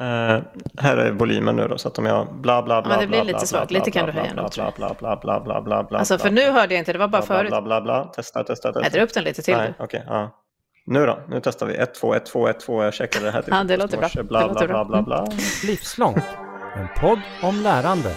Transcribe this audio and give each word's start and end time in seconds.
Uh, 0.00 0.42
här 0.78 0.96
är 0.96 1.10
volymen 1.10 1.56
nu 1.56 1.68
då, 1.68 1.78
så 1.78 1.88
att 1.88 1.98
om 1.98 2.06
jag 2.06 2.34
bla 2.34 2.62
bla 2.62 2.82
bla 2.82 2.94
Ja, 2.94 3.00
det 3.00 3.06
blir 3.06 3.18
bla, 3.18 3.22
lite 3.24 3.38
bla, 3.38 3.46
svagt. 3.46 3.68
bla, 3.68 3.78
Lite 3.78 3.90
bla, 3.90 4.00
kan 4.00 4.06
du 4.06 4.12
bla, 4.12 4.20
höja 4.22 4.32
bla, 4.34 4.42
nog, 4.42 4.52
bla, 4.54 4.72
bla, 4.76 4.94
bla, 4.98 5.16
bla, 5.16 5.40
bla, 5.40 5.62
bla, 5.62 5.82
bla, 5.82 5.98
Alltså 5.98 6.18
för 6.18 6.30
bla, 6.30 6.42
nu 6.44 6.50
hörde 6.50 6.74
jag 6.74 6.80
inte, 6.80 6.92
det 6.92 6.98
var 6.98 7.08
bara 7.08 7.22
bla, 7.22 7.36
förut. 7.36 7.50
bla, 7.50 7.62
bla, 7.62 7.80
bla, 7.80 8.04
testa, 8.04 8.44
testa, 8.44 8.72
testa. 8.72 8.82
Jag 8.82 8.92
drar 8.92 9.02
upp 9.02 9.14
den 9.14 9.24
lite 9.24 9.42
till. 9.42 9.56
Nej, 9.56 9.74
okej, 9.78 10.04
ja. 10.06 10.42
Nu 10.86 11.06
då, 11.06 11.18
nu 11.28 11.40
testar 11.44 11.66
vi. 11.66 11.74
1, 11.76 11.94
2, 11.94 12.14
1, 12.14 12.26
2, 12.26 12.48
1, 12.48 12.60
2. 12.60 12.84
Jag 12.84 12.94
checkade 12.94 13.24
det 13.24 13.30
här 13.30 13.42
till 13.42 13.52
Ja, 13.56 13.64
det 13.64 13.76
låter 13.76 13.98
bra. 13.98 14.08
Bla, 14.22 14.48
bla. 14.48 14.64
Mm. 14.64 14.86
bla, 14.88 15.02
bla. 15.02 15.26
Livslångt. 15.66 16.24
En 16.76 16.88
podd 17.00 17.20
om 17.42 17.60
lärande. 17.62 18.14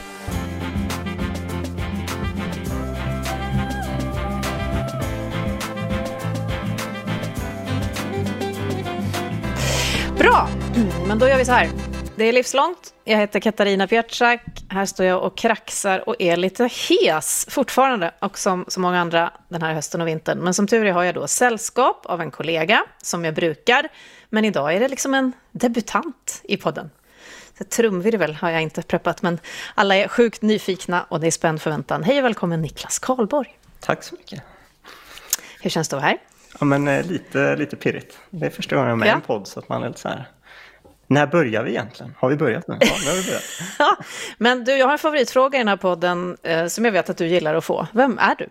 Men 11.10 11.20
då 11.20 11.28
gör 11.28 11.38
vi 11.38 11.46
så 11.46 11.52
här. 11.52 11.70
Det 12.16 12.24
är 12.24 12.34
livslångt. 12.34 12.94
Jag 13.04 13.18
heter 13.18 13.40
Katarina 13.40 13.88
Bjärtsak. 13.88 14.42
Här 14.70 14.86
står 14.86 15.06
jag 15.06 15.24
och 15.24 15.38
kraxar 15.38 16.10
och 16.10 16.16
är 16.20 16.38
lite 16.38 16.64
hes 16.64 17.48
fortfarande. 17.50 18.12
Och 18.20 18.38
som 18.38 18.66
så 18.68 18.80
många 18.80 19.00
andra 19.00 19.34
den 19.48 19.62
här 19.62 19.74
hösten 19.74 20.02
och 20.02 20.08
vintern. 20.08 20.40
Men 20.40 20.54
som 20.54 20.68
tur 20.68 20.86
är 20.86 20.92
har 20.92 21.04
jag 21.04 21.16
då 21.16 21.28
sällskap 21.28 22.06
av 22.06 22.22
en 22.22 22.32
kollega 22.32 22.84
som 23.04 23.26
jag 23.26 23.36
brukar. 23.36 23.90
Men 24.30 24.46
idag 24.46 24.76
är 24.76 24.80
det 24.80 24.88
liksom 24.88 25.14
en 25.14 25.34
debutant 25.52 26.42
i 26.44 26.58
podden. 26.58 26.90
Så 27.58 27.64
trumvirvel 27.64 28.36
har 28.36 28.50
jag 28.50 28.62
inte 28.62 28.82
preppat, 28.82 29.22
men 29.22 29.40
alla 29.76 29.96
är 29.96 30.08
sjukt 30.08 30.42
nyfikna 30.42 31.06
och 31.10 31.20
det 31.20 31.28
är 31.28 31.32
spänd 31.32 31.62
förväntan. 31.62 32.04
Hej 32.04 32.20
och 32.20 32.26
välkommen 32.26 32.62
Niklas 32.62 33.00
Karlborg. 33.00 33.58
Tack 33.80 34.04
så 34.04 34.16
mycket. 34.16 34.44
Hur 35.62 35.70
känns 35.70 35.90
det 35.90 35.96
att 35.96 36.02
vara 36.02 36.10
här? 36.10 36.18
Ja, 36.60 36.66
men 36.66 36.88
eh, 36.88 37.06
lite, 37.06 37.56
lite 37.56 37.76
pirrigt. 37.76 38.18
Det 38.30 38.46
är 38.46 38.50
första 38.50 38.76
gången 38.76 38.90
jag 38.90 38.94
är 38.96 39.00
med 39.00 39.06
i 39.06 39.10
Ja. 39.10 39.16
en 39.16 39.22
podd 39.22 39.48
så 39.48 39.60
att 39.60 39.70
man 39.70 39.84
är 39.84 39.88
lite 39.88 40.00
så 40.00 40.08
här. 40.08 40.30
När 41.10 41.28
börjar 41.28 41.64
vi 41.64 41.70
egentligen? 41.72 42.14
Har 42.18 42.30
vi 42.30 42.36
börjat 42.36 42.68
nu? 42.68 42.78
Ja, 42.80 42.88
nu 43.06 43.10
har 43.10 43.16
vi 43.18 43.24
börjat. 43.28 43.44
Ja, 43.80 43.98
men 44.38 44.64
du, 44.64 44.72
jag 44.78 44.86
har 44.86 44.92
en 44.94 45.00
favoritfråga 45.00 45.58
i 45.58 45.60
den 45.62 45.68
här 45.68 45.78
podden 45.78 46.38
eh, 46.44 46.66
som 46.66 46.86
jag 46.86 46.92
vet 46.92 47.10
att 47.10 47.18
du 47.18 47.28
gillar 47.28 47.56
att 47.56 47.64
få. 47.66 47.88
Vem 47.94 48.18
är 48.18 48.36
du? 48.36 48.48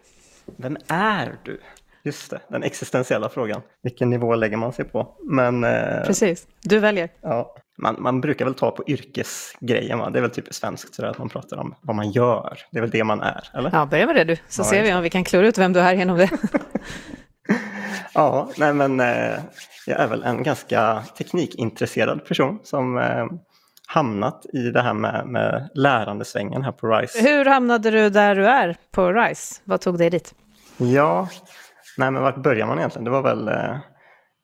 Vem 0.58 0.76
är 0.88 1.34
du? 1.44 1.60
Just 2.04 2.30
det, 2.30 2.40
den 2.48 2.62
existentiella 2.62 3.28
frågan. 3.28 3.60
Vilken 3.82 4.10
nivå 4.10 4.34
lägger 4.34 4.56
man 4.56 4.72
sig 4.72 4.84
på? 4.84 5.14
Men 5.30 5.64
eh, 5.64 6.02
Precis, 6.06 6.46
du 6.62 6.78
väljer. 6.78 7.08
ja, 7.22 7.54
man, 7.82 7.96
man 7.98 8.20
brukar 8.20 8.44
väl 8.44 8.54
ta 8.54 8.70
på 8.70 8.84
yrkesgrejen. 8.86 9.98
Va? 9.98 10.10
Det 10.10 10.18
är 10.18 10.22
väl 10.22 10.30
typiskt 10.30 10.60
svenskt 10.60 10.94
sådär, 10.94 11.08
att 11.08 11.18
man 11.18 11.28
pratar 11.28 11.56
om 11.56 11.74
vad 11.82 11.96
man 11.96 12.10
gör. 12.10 12.58
Det 12.70 12.78
är 12.78 12.82
väl 12.82 12.90
det 12.90 13.04
man 13.04 13.20
är, 13.20 13.48
eller? 13.54 13.70
Ja, 13.72 13.86
börja 13.86 14.06
med 14.06 14.16
det 14.16 14.24
du, 14.24 14.36
så 14.48 14.60
Ja, 14.62 14.64
ser 14.64 14.82
vi 14.82 14.94
om 14.94 15.02
vi 15.02 15.10
kan 15.10 15.24
klura 15.24 15.46
ut 15.46 15.58
vem 15.58 15.72
du 15.72 15.80
är 15.80 15.94
genom 15.94 16.18
det. 16.18 16.30
Ja, 18.14 18.50
nej 18.56 18.72
men 18.74 19.00
eh, 19.00 19.34
jag 19.88 20.00
är 20.00 20.06
väl 20.06 20.22
en 20.22 20.42
ganska 20.42 21.02
teknikintresserad 21.18 22.24
person 22.24 22.58
som 22.62 22.98
eh, 22.98 23.26
hamnat 23.86 24.46
i 24.52 24.70
det 24.70 24.82
här 24.82 24.94
med, 24.94 25.26
med 25.26 25.68
lärandesvängen 25.74 26.64
här 26.64 26.72
på 26.72 26.86
RISE. 26.86 27.22
Hur 27.22 27.44
hamnade 27.44 27.90
du 27.90 28.10
där 28.10 28.34
du 28.34 28.46
är 28.46 28.76
på 28.90 29.12
RISE? 29.12 29.60
Vad 29.64 29.80
tog 29.80 29.98
dig 29.98 30.10
dit? 30.10 30.34
Ja, 30.76 31.28
nej 31.96 32.10
men 32.10 32.22
vart 32.22 32.42
börjar 32.42 32.66
man 32.66 32.78
egentligen? 32.78 33.04
Det 33.04 33.10
var 33.10 33.22
väl, 33.22 33.48
eh, 33.48 33.76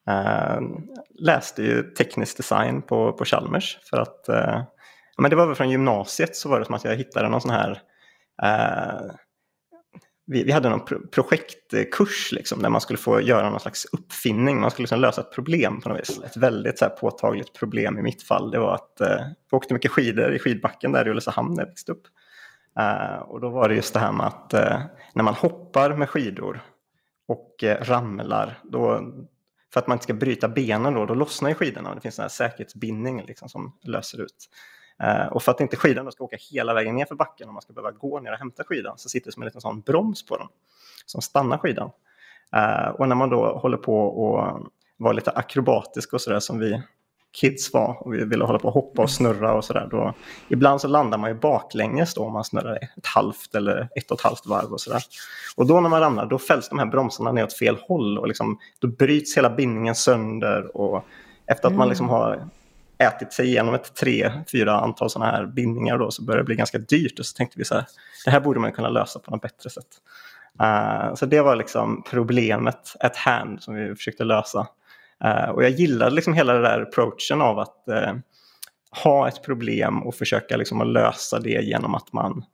eh, 0.08 0.60
läste 1.20 1.62
ju 1.62 1.82
teknisk 1.82 2.36
design 2.36 2.82
på, 2.82 3.12
på 3.12 3.24
Chalmers 3.24 3.78
för 3.90 3.96
att, 3.96 4.28
eh, 4.28 4.62
men 5.18 5.30
det 5.30 5.36
var 5.36 5.46
väl 5.46 5.56
från 5.56 5.70
gymnasiet 5.70 6.36
så 6.36 6.48
var 6.48 6.58
det 6.58 6.64
som 6.64 6.74
att 6.74 6.84
jag 6.84 6.96
hittade 6.96 7.28
någon 7.28 7.40
sån 7.40 7.50
här, 7.50 7.80
eh, 8.42 9.10
vi, 10.26 10.44
vi 10.44 10.52
hade 10.52 10.68
någon 10.68 10.84
pro 10.84 11.06
projektkurs 11.06 12.32
liksom, 12.32 12.62
där 12.62 12.68
man 12.68 12.80
skulle 12.80 12.96
få 12.96 13.20
göra 13.20 13.50
någon 13.50 13.60
slags 13.60 13.84
uppfinning, 13.84 14.60
man 14.60 14.70
skulle 14.70 14.84
liksom 14.84 15.00
lösa 15.00 15.20
ett 15.20 15.32
problem 15.32 15.80
på 15.80 15.88
något 15.88 16.00
vis. 16.00 16.20
Ett 16.24 16.36
väldigt 16.36 16.78
så 16.78 16.84
här, 16.84 16.92
påtagligt 16.92 17.52
problem 17.52 17.98
i 17.98 18.02
mitt 18.02 18.22
fall, 18.22 18.50
det 18.50 18.58
var 18.58 18.74
att 18.74 19.00
eh, 19.00 19.08
jag 19.50 19.56
åkte 19.56 19.74
mycket 19.74 19.90
skidor 19.90 20.34
i 20.34 20.38
skidbacken 20.38 20.92
där 20.92 21.06
i 21.06 21.10
Ulricehamn 21.10 21.54
när 21.54 21.62
jag 21.62 21.68
växte 21.68 21.92
upp. 21.92 22.06
Uh, 22.80 23.18
och 23.18 23.40
då 23.40 23.48
var 23.48 23.68
det 23.68 23.74
just 23.74 23.94
det 23.94 24.00
här 24.00 24.12
med 24.12 24.26
att 24.26 24.54
uh, 24.54 24.80
när 25.14 25.22
man 25.22 25.34
hoppar 25.34 25.96
med 25.96 26.10
skidor 26.10 26.60
och 27.28 27.54
uh, 27.62 27.68
ramlar, 27.68 28.58
då, 28.62 29.12
för 29.72 29.80
att 29.80 29.86
man 29.86 29.94
inte 29.94 30.04
ska 30.04 30.14
bryta 30.14 30.48
benen 30.48 30.94
då, 30.94 31.06
då 31.06 31.14
lossnar 31.14 31.48
ju 31.48 31.54
skidorna 31.54 31.88
och 31.88 31.94
det 31.94 32.00
finns 32.00 32.18
en 32.18 32.30
säkerhetsbindning 32.30 33.24
liksom, 33.26 33.48
som 33.48 33.78
löser 33.82 34.20
ut. 34.20 34.48
Eh, 35.02 35.26
och 35.26 35.42
för 35.42 35.52
att 35.52 35.60
inte 35.60 35.76
skidan 35.76 36.12
ska 36.12 36.24
åka 36.24 36.36
hela 36.50 36.74
vägen 36.74 36.96
ner 36.96 37.04
för 37.04 37.14
backen 37.14 37.48
och 37.48 37.54
man 37.54 37.62
ska 37.62 37.72
behöva 37.72 37.90
gå 37.90 38.20
ner 38.20 38.32
och 38.32 38.38
hämta 38.38 38.64
skidan 38.64 38.98
så 38.98 39.08
sitter 39.08 39.26
det 39.26 39.32
som 39.32 39.42
en 39.42 39.46
liten 39.46 39.60
sån 39.60 39.80
broms 39.80 40.26
på 40.26 40.36
den 40.36 40.46
som 41.06 41.20
stannar 41.20 41.58
skidan. 41.58 41.90
Eh, 42.56 42.88
och 42.88 43.08
när 43.08 43.16
man 43.16 43.30
då 43.30 43.58
håller 43.58 43.76
på 43.76 44.06
och 44.06 44.70
vara 44.96 45.12
lite 45.12 45.30
akrobatisk 45.30 46.12
och 46.12 46.20
sådär 46.20 46.40
som 46.40 46.58
vi 46.58 46.82
kids 47.34 47.72
var 47.72 48.06
och 48.06 48.14
vi 48.14 48.24
ville 48.24 48.44
hålla 48.44 48.58
på 48.58 48.68
och 48.68 48.74
hoppa 48.74 49.02
och 49.02 49.10
snurra 49.10 49.54
och 49.54 49.64
sådär. 49.64 50.14
Ibland 50.48 50.80
så 50.80 50.88
landar 50.88 51.18
man 51.18 51.30
ju 51.30 51.36
baklänges 51.36 52.14
då 52.14 52.24
om 52.24 52.32
man 52.32 52.44
snurrar 52.44 52.76
ett 52.96 53.06
halvt 53.06 53.54
eller 53.54 53.88
ett 53.94 54.10
och 54.10 54.18
ett 54.18 54.24
halvt 54.24 54.46
varv 54.46 54.72
och 54.72 54.80
sådär. 54.80 55.02
Och 55.56 55.66
då 55.66 55.80
när 55.80 55.88
man 55.88 56.00
ramlar 56.00 56.26
då 56.26 56.38
fälls 56.38 56.68
de 56.68 56.78
här 56.78 56.86
bromsarna 56.86 57.32
ner 57.32 57.44
åt 57.44 57.58
fel 57.58 57.76
håll 57.88 58.18
och 58.18 58.28
liksom, 58.28 58.58
då 58.78 58.88
bryts 58.88 59.36
hela 59.36 59.50
bindningen 59.50 59.94
sönder 59.94 60.76
och 60.76 61.04
efter 61.46 61.68
att 61.68 61.74
man 61.74 61.88
liksom 61.88 62.08
har 62.08 62.48
ätit 63.04 63.32
sig 63.32 63.46
igenom 63.46 63.74
ett 63.74 63.94
tre, 63.94 64.32
fyra 64.52 64.80
antal 64.80 65.10
sådana 65.10 65.30
här 65.30 65.46
bindningar 65.46 65.98
då 65.98 66.10
så 66.10 66.22
börjar 66.22 66.38
det 66.38 66.44
bli 66.44 66.56
ganska 66.56 66.78
dyrt 66.78 67.18
och 67.18 67.26
så 67.26 67.36
tänkte 67.36 67.58
vi 67.58 67.64
så 67.64 67.74
här, 67.74 67.84
det 68.24 68.30
här 68.30 68.40
borde 68.40 68.60
man 68.60 68.72
kunna 68.72 68.88
lösa 68.88 69.18
på 69.18 69.30
något 69.30 69.42
bättre 69.42 69.70
sätt. 69.70 69.88
Eh, 70.60 71.14
så 71.14 71.26
det 71.26 71.40
var 71.40 71.56
liksom 71.56 72.02
problemet 72.10 72.96
at 73.00 73.16
hand 73.16 73.62
som 73.62 73.74
vi 73.74 73.94
försökte 73.94 74.24
lösa. 74.24 74.66
Eh, 75.24 75.48
och 75.48 75.64
jag 75.64 75.70
gillade 75.70 76.14
liksom 76.14 76.34
hela 76.34 76.52
den 76.52 76.62
där 76.62 76.82
approachen 76.82 77.42
av 77.42 77.58
att 77.58 77.88
eh, 77.88 78.12
ha 79.04 79.28
ett 79.28 79.42
problem 79.42 80.02
och 80.02 80.14
försöka 80.14 80.56
liksom 80.56 80.80
att 80.80 80.86
lösa 80.86 81.38
det 81.38 81.64
genom 81.64 81.94
att 81.94 82.12
man 82.12 82.44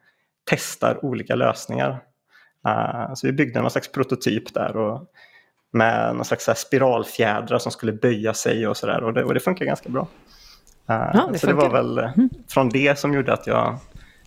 testar 0.51 1.05
olika 1.05 1.35
lösningar. 1.35 2.01
Så 3.15 3.27
vi 3.27 3.33
byggde 3.33 3.61
någon 3.61 3.71
slags 3.71 3.93
prototyp 3.93 4.55
där 4.55 4.77
och 4.77 5.11
med 5.73 6.17
någon 6.17 6.25
slags 6.25 6.61
spiralfjädrar 6.61 7.59
som 7.59 7.73
skulle 7.73 7.93
böja 7.93 8.35
sig 8.35 8.69
och 8.69 8.77
sådär 8.77 9.03
och 9.03 9.15
det, 9.15 9.25
och 9.25 9.35
det 9.35 9.41
funkar 9.41 9.65
ganska 9.65 9.89
bra. 9.89 10.09
Eh, 10.91 11.11
Ja, 11.15 11.29
det 11.33 11.39
så 11.39 11.47
det 11.47 11.53
var 11.53 11.71
väl 11.71 11.99
eh, 11.99 12.11
från 12.49 12.69
det 12.69 12.99
som 12.99 13.15
gjorde 13.15 13.33
att 13.33 13.47
jag 13.47 13.79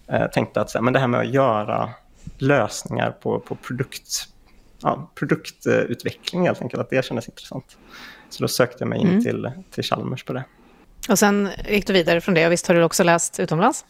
eh, 0.07 0.27
tänkte 0.27 0.61
att 0.61 0.81
men 0.81 0.93
det 0.93 0.99
här 0.99 1.07
med 1.07 1.19
att 1.19 1.27
göra 1.33 1.89
lösningar 2.37 3.11
på, 3.11 3.39
på 3.39 3.55
produkt, 3.55 4.27
ja, 4.81 5.11
produktutveckling 5.15 6.45
helt 6.45 6.61
enkelt, 6.61 6.81
att 6.81 6.89
det 6.89 7.05
kändes 7.05 7.27
intressant. 7.29 7.77
Så 8.29 8.43
då 8.43 8.47
sökte 8.47 8.77
jag 8.79 8.89
mig 8.89 8.99
in 8.99 9.07
Mm. 9.07 9.23
till, 9.23 9.51
till 9.71 9.83
Chalmers 9.83 10.23
på 10.23 10.33
det. 10.33 10.43
Och 11.09 11.19
sen 11.19 11.49
gick 11.69 11.87
du 11.87 11.93
vidare 11.93 12.21
från 12.21 12.33
det, 12.35 12.45
och 12.45 12.51
visst 12.51 12.67
har 12.67 12.75
du 12.75 12.83
också 12.83 13.03
läst 13.03 13.39
utomlands? 13.39 13.85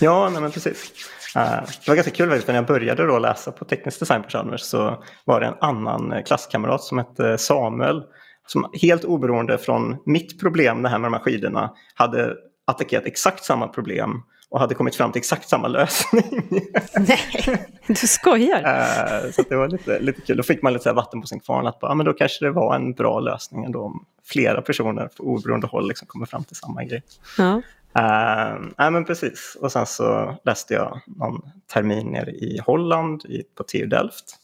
Ja, 0.00 0.30
nej, 0.32 0.42
men 0.42 0.50
precis. 0.50 0.92
Det 1.34 1.88
var 1.88 1.94
ganska 1.94 2.12
kul 2.12 2.28
faktiskt, 2.28 2.48
när 2.48 2.54
jag 2.54 2.66
började 2.66 3.06
då 3.06 3.18
läsa 3.18 3.52
på 3.52 3.64
teknisk 3.64 4.00
design 4.00 4.22
på 4.22 4.28
Chalmers 4.28 4.60
så 4.60 5.04
var 5.24 5.40
det 5.40 5.46
en 5.46 5.54
annan 5.60 6.22
klasskamrat 6.26 6.82
som 6.82 6.98
hette 6.98 7.38
Samuel 7.38 8.02
som 8.46 8.70
helt 8.82 9.04
oberoende 9.04 9.58
från 9.58 9.96
mitt 10.06 10.40
problem, 10.40 10.82
det 10.82 10.88
här 10.88 10.98
med 10.98 11.10
de 11.10 11.14
här 11.14 11.22
skidorna, 11.22 11.70
hade 11.94 12.36
attackerat 12.64 13.06
exakt 13.06 13.44
samma 13.44 13.68
problem 13.68 14.22
och 14.50 14.60
hade 14.60 14.74
kommit 14.74 14.96
fram 14.96 15.12
till 15.12 15.20
exakt 15.20 15.48
samma 15.48 15.68
lösning. 15.68 16.42
Nej, 16.96 17.66
du 17.86 17.94
skojar. 17.94 18.62
Eh, 18.62 19.30
så 19.30 19.42
det 19.48 19.56
var 19.56 19.68
lite, 19.68 20.00
lite 20.00 20.20
kul. 20.20 20.36
Då 20.36 20.42
fick 20.42 20.62
man 20.62 20.72
lite 20.72 20.82
så 20.82 20.92
vatten 20.92 21.20
på 21.20 21.26
sin 21.26 21.40
kvarn. 21.40 21.66
Att 21.66 21.80
bara, 21.80 21.94
men 21.94 22.06
då 22.06 22.12
kanske 22.12 22.44
det 22.44 22.50
var 22.50 22.74
en 22.74 22.92
bra 22.92 23.20
lösning 23.20 23.64
ändå 23.64 23.82
om 23.82 24.04
flera 24.24 24.62
personer 24.62 25.08
på 25.16 25.24
oberoende 25.24 25.66
håll 25.66 25.88
liksom 25.88 26.06
kommer 26.08 26.26
fram 26.26 26.44
till 26.44 26.56
samma 26.56 26.84
grej. 26.84 27.02
Ja. 27.38 27.62
Uh, 27.98 28.66
nej 28.78 28.90
men 28.90 29.04
precis. 29.04 29.56
Och 29.60 29.72
sen 29.72 29.86
så 29.86 30.36
läste 30.44 30.74
jag 30.74 31.00
någon 31.06 31.42
termin 31.72 32.06
nere 32.06 32.30
i 32.30 32.60
Holland 32.66 33.24
i, 33.24 33.42
på 33.56 33.62
TU 33.62 33.86
Delft. 33.86 34.36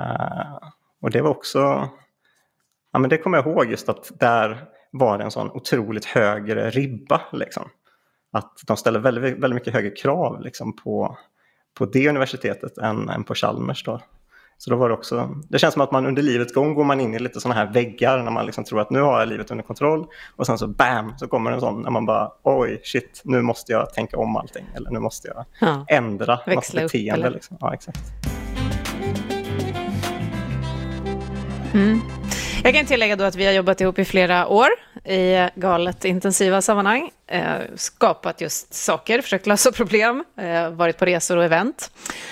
Eh, 0.00 0.68
och 1.02 1.10
det 1.10 1.22
var 1.22 1.30
också, 1.30 1.88
ja 2.92 2.98
men 2.98 3.10
det 3.10 3.18
kommer 3.18 3.38
jag 3.38 3.46
ihåg 3.46 3.70
just 3.70 3.88
att 3.88 4.10
där 4.18 4.64
var 4.90 5.18
det 5.18 5.24
en 5.24 5.30
sån 5.30 5.50
otroligt 5.50 6.04
högre 6.04 6.70
ribba 6.70 7.20
liksom. 7.32 7.68
Att 8.32 8.52
de 8.66 8.76
ställer 8.76 9.00
väldigt, 9.00 9.22
väldigt 9.38 9.54
mycket 9.54 9.74
högre 9.74 9.90
krav 9.90 10.40
liksom 10.40 10.76
på, 10.76 11.16
på 11.78 11.86
det 11.86 12.08
universitetet 12.08 12.78
än, 12.78 13.08
än 13.08 13.24
på 13.24 13.34
Chalmers 13.34 13.84
då. 13.84 14.00
Så 14.58 14.70
då 14.70 14.76
var 14.76 14.88
det 14.88 14.94
också, 14.94 15.34
det 15.48 15.58
känns 15.58 15.74
som 15.74 15.82
att 15.82 15.90
man 15.92 16.06
under 16.06 16.22
livets 16.22 16.54
gång 16.54 16.74
går 16.74 16.84
man 16.84 17.00
in 17.00 17.14
i 17.14 17.18
lite 17.18 17.40
sådana 17.40 17.60
här 17.60 17.72
väggar 17.72 18.22
när 18.22 18.30
man 18.30 18.46
liksom 18.46 18.64
tror 18.64 18.80
att 18.80 18.90
nu 18.90 19.00
har 19.00 19.18
jag 19.20 19.28
livet 19.28 19.50
under 19.50 19.64
kontroll 19.64 20.06
och 20.36 20.46
sen 20.46 20.58
så 20.58 20.66
bam 20.68 21.12
så 21.18 21.28
kommer 21.28 21.52
en 21.52 21.60
sån 21.60 21.82
när 21.82 21.90
man 21.90 22.06
bara 22.06 22.30
oj 22.42 22.80
shit 22.84 23.20
nu 23.24 23.42
måste 23.42 23.72
jag 23.72 23.92
tänka 23.94 24.16
om 24.16 24.36
allting 24.36 24.64
eller 24.74 24.90
nu 24.90 24.98
måste 24.98 25.28
jag 25.28 25.44
Ja. 25.60 25.84
ändra 25.88 26.40
Växla 26.46 26.82
upp, 26.82 26.92
beteende. 26.92 27.26
eller? 27.26 27.30
Liksom. 27.30 27.56
Ja, 27.60 27.74
exakt. 27.74 27.98
Jag 32.62 32.74
kan 32.74 32.86
tillägga 32.86 33.16
då 33.16 33.24
att 33.24 33.36
vi 33.36 33.46
har 33.46 33.52
jobbat 33.52 33.80
ihop 33.80 33.98
i 33.98 34.04
flera 34.04 34.46
år 34.46 34.68
i 35.10 35.48
galet 35.54 36.04
intensiva 36.04 36.62
sammanhang. 36.62 37.10
Eh, 37.26 37.58
skapat 37.74 38.40
just 38.40 38.74
saker, 38.74 39.20
försökt 39.20 39.46
lösa 39.46 39.72
problem, 39.72 40.24
eh, 40.36 40.70
varit 40.70 40.98
på 40.98 41.04
resor 41.04 41.36
och 41.36 41.44
event. 41.44 41.90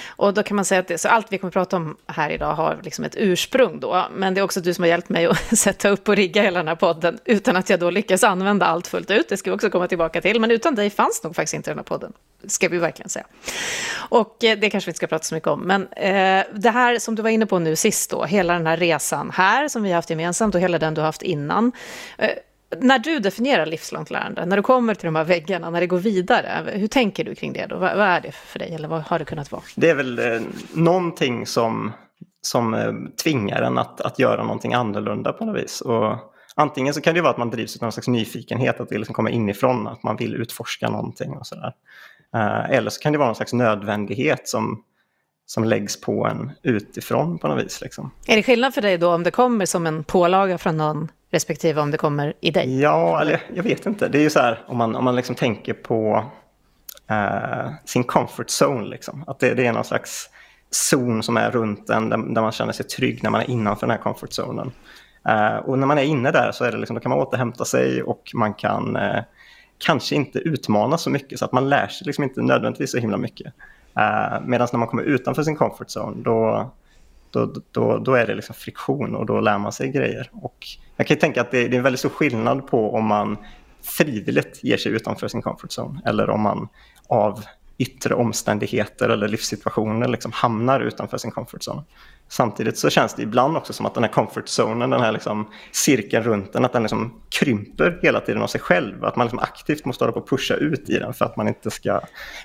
Och 0.09 0.35
då 0.35 0.43
kan 0.43 0.57
man 0.57 0.65
säga 0.65 0.81
att 0.81 0.89
det, 0.89 0.99
så 0.99 1.09
allt 1.09 1.27
vi 1.31 1.39
kommer 1.39 1.49
att 1.49 1.53
prata 1.53 1.77
om 1.77 1.97
här 2.07 2.31
idag 2.31 2.55
har 2.55 2.79
liksom 2.83 3.05
ett 3.05 3.15
ursprung 3.17 3.81
då. 3.81 4.07
Men 4.15 4.35
det 4.35 4.41
är 4.41 4.43
också 4.43 4.61
du 4.61 4.75
som 4.75 4.83
har 4.83 4.89
hjälpt 4.89 5.09
mig 5.09 5.27
att 5.27 5.59
sätta 5.59 5.89
upp 5.89 6.09
och 6.09 6.17
rigga 6.17 6.43
hela 6.43 6.59
den 6.59 6.69
här 6.69 6.75
podden 6.75 7.19
utan 7.25 7.57
att 7.57 7.71
jag 7.71 7.81
då 7.81 7.91
lyckas 7.91 8.25
använda 8.25 8.67
allt 8.67 8.87
fullt 8.87 9.11
ut. 9.11 9.29
Det 9.29 9.37
ska 9.37 9.51
vi 9.51 9.57
också 9.57 9.71
komma 9.71 9.89
tillbaka 9.89 10.21
till. 10.21 10.41
Men 10.41 10.51
utan 10.51 10.75
dig 10.75 10.91
fanns 10.91 11.23
nog 11.23 11.37
faktiskt 11.37 11.55
inte 11.55 11.71
den 11.71 11.79
här 11.79 11.85
podden. 11.85 12.13
Ska 12.47 12.69
vi 12.69 12.79
verkligen 12.79 13.09
säga. 13.09 13.27
Och 13.95 14.45
eh, 14.45 14.59
det 14.59 14.71
kanske 14.71 14.89
vi 14.89 14.91
inte 14.91 14.99
ska 14.99 15.07
prata 15.07 15.25
så 15.25 15.35
mycket 15.35 15.49
om. 15.49 15.61
Men 15.61 15.89
eh, 15.93 16.45
det 16.55 16.71
här 16.71 16.99
som 16.99 17.15
du 17.15 17.23
var 17.23 17.31
inne 17.31 17.47
på 17.47 17.59
nu 17.59 17.77
sist 17.77 18.11
då, 18.11 18.25
hela 18.25 18.53
den 18.53 18.67
här 18.67 18.77
resan 18.77 19.31
här 19.31 19.69
som 19.69 19.83
vi 19.83 19.89
har 19.89 19.97
haft 19.97 20.11
gemensamt 20.11 20.55
och 20.55 20.61
hela 20.61 20.79
den 20.79 20.95
du 20.95 21.01
har 21.01 21.07
haft 21.07 21.23
innan. 21.23 21.73
Eh, 22.19 22.31
när 22.77 22.99
du 22.99 23.19
definierar 23.19 23.67
livslångt 23.67 24.11
lärande, 24.11 24.47
när 24.47 24.57
du 24.57 24.63
kommer 24.63 24.95
till 24.95 25.07
de 25.07 25.17
här 25.17 25.25
väggarna, 25.25 25.71
när 25.71 25.81
det 25.81 25.87
går 25.87 25.99
vidare, 25.99 26.73
hur 26.75 26.87
tänker 26.87 27.25
du 27.25 27.35
kring 27.35 27.53
det 27.53 27.67
då? 27.67 27.79
Vad, 27.79 27.97
vad 27.97 28.07
är 28.07 28.21
det 28.21 28.33
för 28.33 28.59
dig, 28.59 28.75
eller 28.75 28.89
vad 28.89 29.03
har 29.03 29.19
det 29.19 29.25
kunnat 29.25 29.53
vara? 29.53 29.63
Det 29.77 29.91
är 29.91 29.95
väl 29.95 30.19
eh, 30.19 30.41
någonting 30.73 31.47
som, 31.47 31.93
som 32.41 32.75
eh, 32.75 32.93
tvingar 33.23 33.63
en 33.63 33.79
att, 33.79 34.01
att 34.01 34.19
göra 34.19 34.43
någonting 34.43 34.75
annorlunda 34.75 35.33
på 35.33 35.45
något 35.45 35.63
vis. 35.63 35.81
Och 35.81 36.17
antingen 36.55 36.95
så 36.95 37.01
kan 37.01 37.15
det 37.15 37.21
vara 37.21 37.31
att 37.31 37.39
man 37.39 37.51
drivs 37.51 37.77
av 37.77 37.83
någon 37.83 37.93
slags 37.93 38.09
nyfikenhet, 38.09 38.81
att 38.81 38.89
det 38.89 38.99
liksom 38.99 39.15
kommer 39.15 39.31
inifrån, 39.31 39.87
att 39.87 40.03
man 40.03 40.17
vill 40.17 40.35
utforska 40.35 40.91
någonting 40.91 41.33
och 41.33 41.47
sådär. 41.47 41.73
Eh, 42.35 42.71
eller 42.71 42.91
så 42.91 43.01
kan 43.01 43.13
det 43.13 43.19
vara 43.19 43.29
någon 43.29 43.37
slags 43.37 43.53
nödvändighet 43.53 44.49
som, 44.49 44.85
som 45.49 45.65
läggs 45.65 46.01
på 46.01 46.27
en 46.27 46.53
utifrån 46.63 47.39
på 47.39 47.49
något 47.49 47.65
vis. 47.65 47.81
Liksom. 47.81 48.11
Är 48.27 48.37
det 48.37 48.43
skillnad 48.43 48.75
för 48.75 48.83
dig 48.83 48.99
då 48.99 49.15
om 49.15 49.23
det 49.23 49.31
kommer 49.31 49.67
som 49.67 49.87
en 49.87 50.05
pålaga 50.05 50.59
från 50.59 50.77
någon 50.77 51.11
respektive 51.31 51.81
om 51.81 51.91
det 51.91 51.97
kommer 51.97 52.35
i 52.41 52.51
dig? 52.51 52.81
Ja, 52.81 53.21
eller 53.21 53.43
jag 53.55 53.63
vet 53.63 53.87
inte. 53.87 54.09
Det 54.09 54.19
är 54.19 54.23
ju 54.23 54.31
så 54.31 54.41
här 54.41 54.65
om 54.67 54.77
man, 54.77 54.97
om 54.97 55.05
man 55.05 55.17
liksom 55.17 55.35
tänker 55.35 55.73
på 55.73 56.25
eh, 57.11 57.71
sin 57.85 58.05
comfort 58.05 58.47
zone. 58.63 58.89
Liksom. 58.89 59.25
Att 59.27 59.39
det, 59.39 59.55
det, 59.55 59.67
är 59.67 59.73
någon 59.73 59.85
slags 59.85 60.31
zon 60.71 61.23
som 61.23 61.37
är 61.37 61.51
runt 61.51 61.91
en 61.91 62.09
där, 62.09 62.35
där, 62.35 62.43
man 62.43 62.53
känner 62.53 62.73
sig 62.73 62.87
trygg 62.87 63.23
när 63.23 63.31
man 63.31 63.41
är 63.41 63.51
innanför 63.51 63.87
den 63.87 63.97
här 63.97 64.03
comfort 64.03 64.33
zonen. 64.33 64.73
Eh, 65.29 65.57
och 65.57 65.79
när 65.79 65.87
man 65.87 65.99
är 65.99 66.05
inne 66.05 66.31
där 66.31 66.53
så 66.53 66.65
är 66.65 66.73
det 66.73 66.79
liksom, 66.79 66.95
då 66.95 67.01
kan 67.01 67.11
man 67.11 67.19
återhämta 67.19 67.65
sig 67.65 68.03
och 68.03 68.31
man 68.35 68.55
kan 68.55 68.97
eh, 68.97 69.23
kanske 69.79 70.15
inte 70.15 70.39
utmana 70.39 70.99
så 70.99 71.11
mycket 71.11 71.39
så 71.39 71.45
att 71.45 71.53
man 71.53 71.69
lär 71.69 71.87
sig 71.87 72.07
liksom 72.07 72.25
inte 72.25 72.43
nödvändigtvis 72.43 72.91
så 72.91 72.99
himla 72.99 73.17
mycket. 73.17 73.55
Eh, 73.97 74.03
uh, 74.03 74.47
Medan 74.47 74.69
när 74.73 74.79
man 74.79 74.89
kommer 74.89 75.03
utanför 75.03 75.43
sin 75.43 75.57
comfort 75.57 75.87
zone 75.97 76.23
då, 76.23 76.71
då, 77.31 77.53
då, 77.73 77.99
då 77.99 78.15
är 78.15 78.27
det 78.27 78.35
liksom 78.35 78.55
friktion 78.55 79.15
och 79.15 79.27
då 79.27 79.41
lär 79.41 79.59
man 79.59 79.73
sig 79.73 79.89
grejer. 79.89 80.31
Och 80.33 80.67
jag 80.97 81.07
kan 81.07 81.17
tänka 81.17 81.41
att 81.41 81.51
det, 81.51 81.69
det 81.69 81.77
är 81.77 81.79
en 81.79 81.83
väldigt 81.83 82.01
stor 82.01 82.09
skillnad 82.09 82.67
på 82.67 82.95
om 82.95 83.07
man 83.07 83.37
frivilligt 83.83 84.65
ger 84.65 84.77
sig 84.77 84.93
utanför 84.93 85.29
sin 85.29 85.43
comfort 85.43 85.79
zone 85.79 86.01
eller 86.05 86.31
om 86.31 86.41
man 86.41 86.69
av 87.09 87.45
yttre 87.79 88.15
omständigheter 88.15 89.09
eller 89.09 89.29
livssituationer 89.29 90.09
liksom 90.09 90.33
hamnar 90.33 90.81
utanför 90.81 91.19
sin 91.19 91.31
comfort 91.31 91.69
zone. 91.69 91.83
Samtidigt 92.31 92.79
så 92.79 92.91
känns 92.91 93.15
det 93.15 93.23
ibland 93.23 93.57
också 93.57 93.73
som 93.73 93.87
att 93.87 93.95
den 93.95 94.05
här 94.05 94.11
comfort 94.11 94.49
zonen, 94.49 94.91
den 94.91 95.01
här 95.01 95.13
liksom 95.13 95.49
cirkeln 95.73 96.25
runt 96.25 96.53
den, 96.53 96.65
att 96.65 96.73
den 96.73 96.83
liksom 96.83 97.21
krymper 97.29 97.99
hela 98.03 98.21
tiden 98.21 98.43
av 98.43 98.47
sig 98.47 98.61
själv. 98.61 99.05
Att 99.05 99.17
man 99.17 99.27
liksom 99.27 99.39
aktivt 99.39 99.85
måste 99.85 100.05
hålla 100.05 100.13
på 100.13 100.19
att 100.19 100.29
pusha 100.29 100.55
ut 100.55 100.91
i 100.91 100.99
den 100.99 101.15
för 101.15 101.25
att 101.25 101.37
man 101.37 101.49
inte 101.49 101.71
ska 101.71 102.01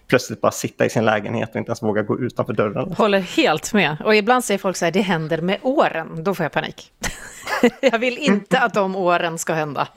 plötsligt 0.07 0.41
bara 0.41 0.51
sitta 0.51 0.85
i 0.85 0.89
sin 0.89 1.05
lägenhet 1.05 1.49
och 1.49 1.55
inte 1.55 1.69
ens 1.69 1.83
våga 1.83 2.01
gå 2.01 2.19
utanför 2.19 2.53
dörren. 2.53 2.93
Håller 2.93 3.19
helt 3.19 3.73
med. 3.73 3.97
Och 4.05 4.15
ibland 4.15 4.45
säger 4.45 4.57
folk 4.57 4.77
så 4.77 4.85
här, 4.85 4.91
det 4.91 5.01
händer 5.01 5.41
med 5.41 5.59
åren. 5.61 6.23
Då 6.23 6.35
får 6.35 6.43
jag 6.43 6.51
panik. 6.51 6.91
jag 7.81 7.99
vill 7.99 8.17
inte 8.17 8.59
att 8.59 8.73
de 8.73 8.95
åren 8.95 9.37
ska 9.37 9.53
hända. 9.53 9.87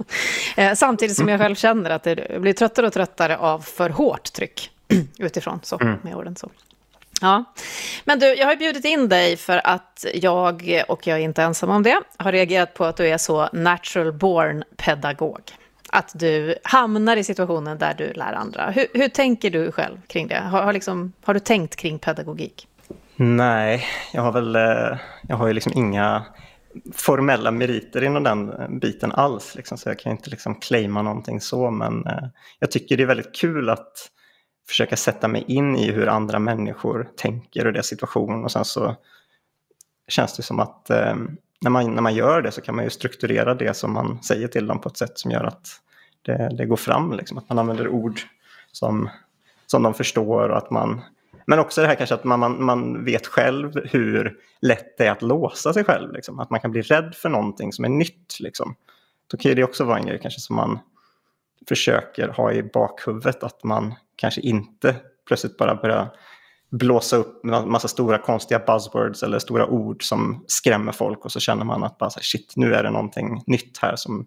Eh, 0.57 0.75
samtidigt 0.75 1.17
som 1.17 1.29
jag 1.29 1.41
själv 1.41 1.55
känner 1.55 1.91
att 1.91 2.03
det 2.03 2.41
blir 2.41 2.53
tröttare 2.53 2.87
och 2.87 2.93
tröttare 2.93 3.37
av 3.37 3.61
för 3.61 3.91
hårt 3.91 4.33
tryck 4.33 4.71
utifrån 5.19 5.61
så, 5.63 5.79
mm. 5.81 5.99
med 6.03 6.17
åren. 6.17 6.37
Så. 6.37 6.51
Ja, 7.21 7.45
men 8.05 8.19
du, 8.19 8.27
jag 8.27 8.47
har 8.47 8.57
bjudit 8.57 8.85
in 8.85 9.09
dig 9.09 9.37
för 9.37 9.61
att 9.65 10.07
jag, 10.15 10.85
och 10.89 11.07
jag 11.07 11.19
är 11.19 11.23
inte 11.23 11.43
ensam 11.43 11.71
om 11.71 11.83
det, 11.83 12.01
har 12.17 12.33
reagerat 12.33 12.75
på 12.75 12.85
att 12.85 12.97
du 12.97 13.09
är 13.09 13.19
så 13.19 13.49
natural 13.53 14.13
born 14.13 14.65
pedagog. 14.77 15.41
Att 15.91 16.13
du 16.15 16.55
hamnar 16.63 17.17
i 17.17 17.25
situationen 17.25 17.79
där 17.79 17.95
du 17.99 18.13
lär 18.13 18.33
andra. 18.33 18.71
Hur, 18.71 18.87
hur 18.95 19.09
tänker 19.09 19.51
du 19.51 19.73
själv 19.73 19.97
kring 20.07 20.29
det? 20.29 20.41
Har, 20.41 20.63
har, 20.63 20.73
liksom, 20.73 21.13
har, 21.25 21.35
du 21.35 21.41
tänkt 21.41 21.77
kring 21.77 21.99
pedagogik? 21.99 22.69
Nej, 23.17 23.85
jag 24.13 24.23
har 24.23 24.33
väl, 24.33 24.57
eh, 24.57 24.99
jag 25.29 25.37
har 25.37 25.47
ju 25.47 25.53
liksom 25.53 25.73
inga 25.77 26.25
formella 26.93 27.51
meriter 27.51 28.03
inom 28.03 28.23
den 28.23 28.53
biten 28.81 29.13
alls. 29.13 29.55
Liksom, 29.55 29.79
så 29.79 29.89
jag 29.89 29.99
kan 29.99 30.13
inte 30.13 30.31
liksom 30.31 30.55
claima 30.55 31.03
någonting 31.03 31.41
så, 31.41 31.71
men 31.71 32.07
eh, 32.07 32.29
jag 32.59 32.71
tycker 32.71 32.97
det 32.97 33.03
är 33.03 33.07
väldigt 33.07 33.35
kul 33.35 33.71
att 33.71 34.11
försöka 34.69 34.97
sätta 34.97 35.29
mig 35.29 35.45
in 35.49 35.77
i 35.77 35.93
hur 35.93 36.09
andra 36.09 36.39
människor 36.39 37.09
tänker 37.17 37.67
och 37.67 37.73
deras 37.73 37.87
situation 37.87 38.45
och 38.45 38.53
sen 38.53 38.65
så 38.65 38.97
känns 40.09 40.37
det 40.37 40.43
som 40.43 40.61
att 40.61 40.91
eh, 40.91 41.17
när, 41.61 41.71
man, 41.71 41.95
när 41.95 42.03
man 42.03 42.15
gör 42.15 42.43
det 42.43 42.53
så 42.53 42.61
kan 42.61 42.77
man 42.77 42.85
ju 42.85 42.91
strukturera 42.91 43.55
det 43.55 43.77
som 43.77 43.93
man 43.93 44.23
säger 44.23 44.49
till 44.49 44.67
dem 44.67 44.81
på 44.81 44.89
ett 44.89 44.97
sätt 44.97 45.19
som 45.19 45.31
gör 45.31 45.45
att 45.45 45.69
det, 46.23 46.57
det 46.57 46.67
går 46.67 46.77
fram, 46.77 47.13
liksom. 47.13 47.39
att 47.39 47.49
man 47.49 47.59
använder 47.59 47.89
ord 47.89 48.21
som, 48.73 49.09
som 49.67 49.83
de 49.83 49.95
förstår 49.95 50.49
och 50.49 50.59
att 50.59 50.71
man 50.71 51.03
men 51.47 51.59
också 51.59 51.81
det 51.81 51.87
här 51.87 51.95
kanske 51.95 52.15
att 52.15 52.25
man, 52.25 52.41
man, 52.41 52.65
man 52.65 53.05
vet 53.05 53.27
själv 53.27 53.73
hur 53.85 54.39
lätt 54.61 54.99
det 54.99 55.07
är 55.07 55.11
att 55.11 55.23
låsa 55.23 55.73
sig 55.73 55.85
själv. 55.85 56.13
Liksom. 56.13 56.41
Att 56.41 56.51
man 56.51 56.61
kan 56.61 56.71
bli 56.71 56.83
rädd 56.83 57.15
för 57.15 57.29
någonting 57.29 57.73
som 57.73 57.85
är 57.85 57.89
nytt. 57.89 58.41
Liksom. 58.41 58.75
Då 59.31 59.37
kan 59.37 59.55
det 59.55 59.65
också 59.65 59.85
vara 59.85 59.99
en 59.99 60.07
grej 60.07 60.19
kanske 60.23 60.41
som 60.41 60.57
man 60.57 60.79
försöker 61.69 62.29
ha 62.29 62.53
i 62.53 62.63
bakhuvudet. 62.63 63.43
Att 63.43 63.65
man 63.65 63.95
kanske 64.17 64.41
inte 64.41 64.97
plötsligt 65.27 65.57
bara 65.57 65.75
börjar 65.75 66.11
blåsa 66.71 67.17
upp 67.17 67.45
en 67.45 67.71
massa 67.71 67.89
stora 67.89 68.19
konstiga 68.19 68.59
buzzwords 68.67 69.23
eller 69.23 69.39
stora 69.39 69.67
ord 69.67 70.03
som 70.09 70.45
skrämmer 70.47 70.93
folk 70.93 71.25
och 71.25 71.33
så 71.33 71.41
känner 71.41 71.65
man 71.65 71.85
att 71.85 71.99
bara 71.99 72.11
så 72.11 72.19
här, 72.19 72.25
shit, 72.25 72.53
nu 72.57 72.75
är 72.75 72.83
det 72.83 72.91
någonting 72.91 73.43
nytt 73.47 73.79
här 73.79 73.97
som 73.97 74.27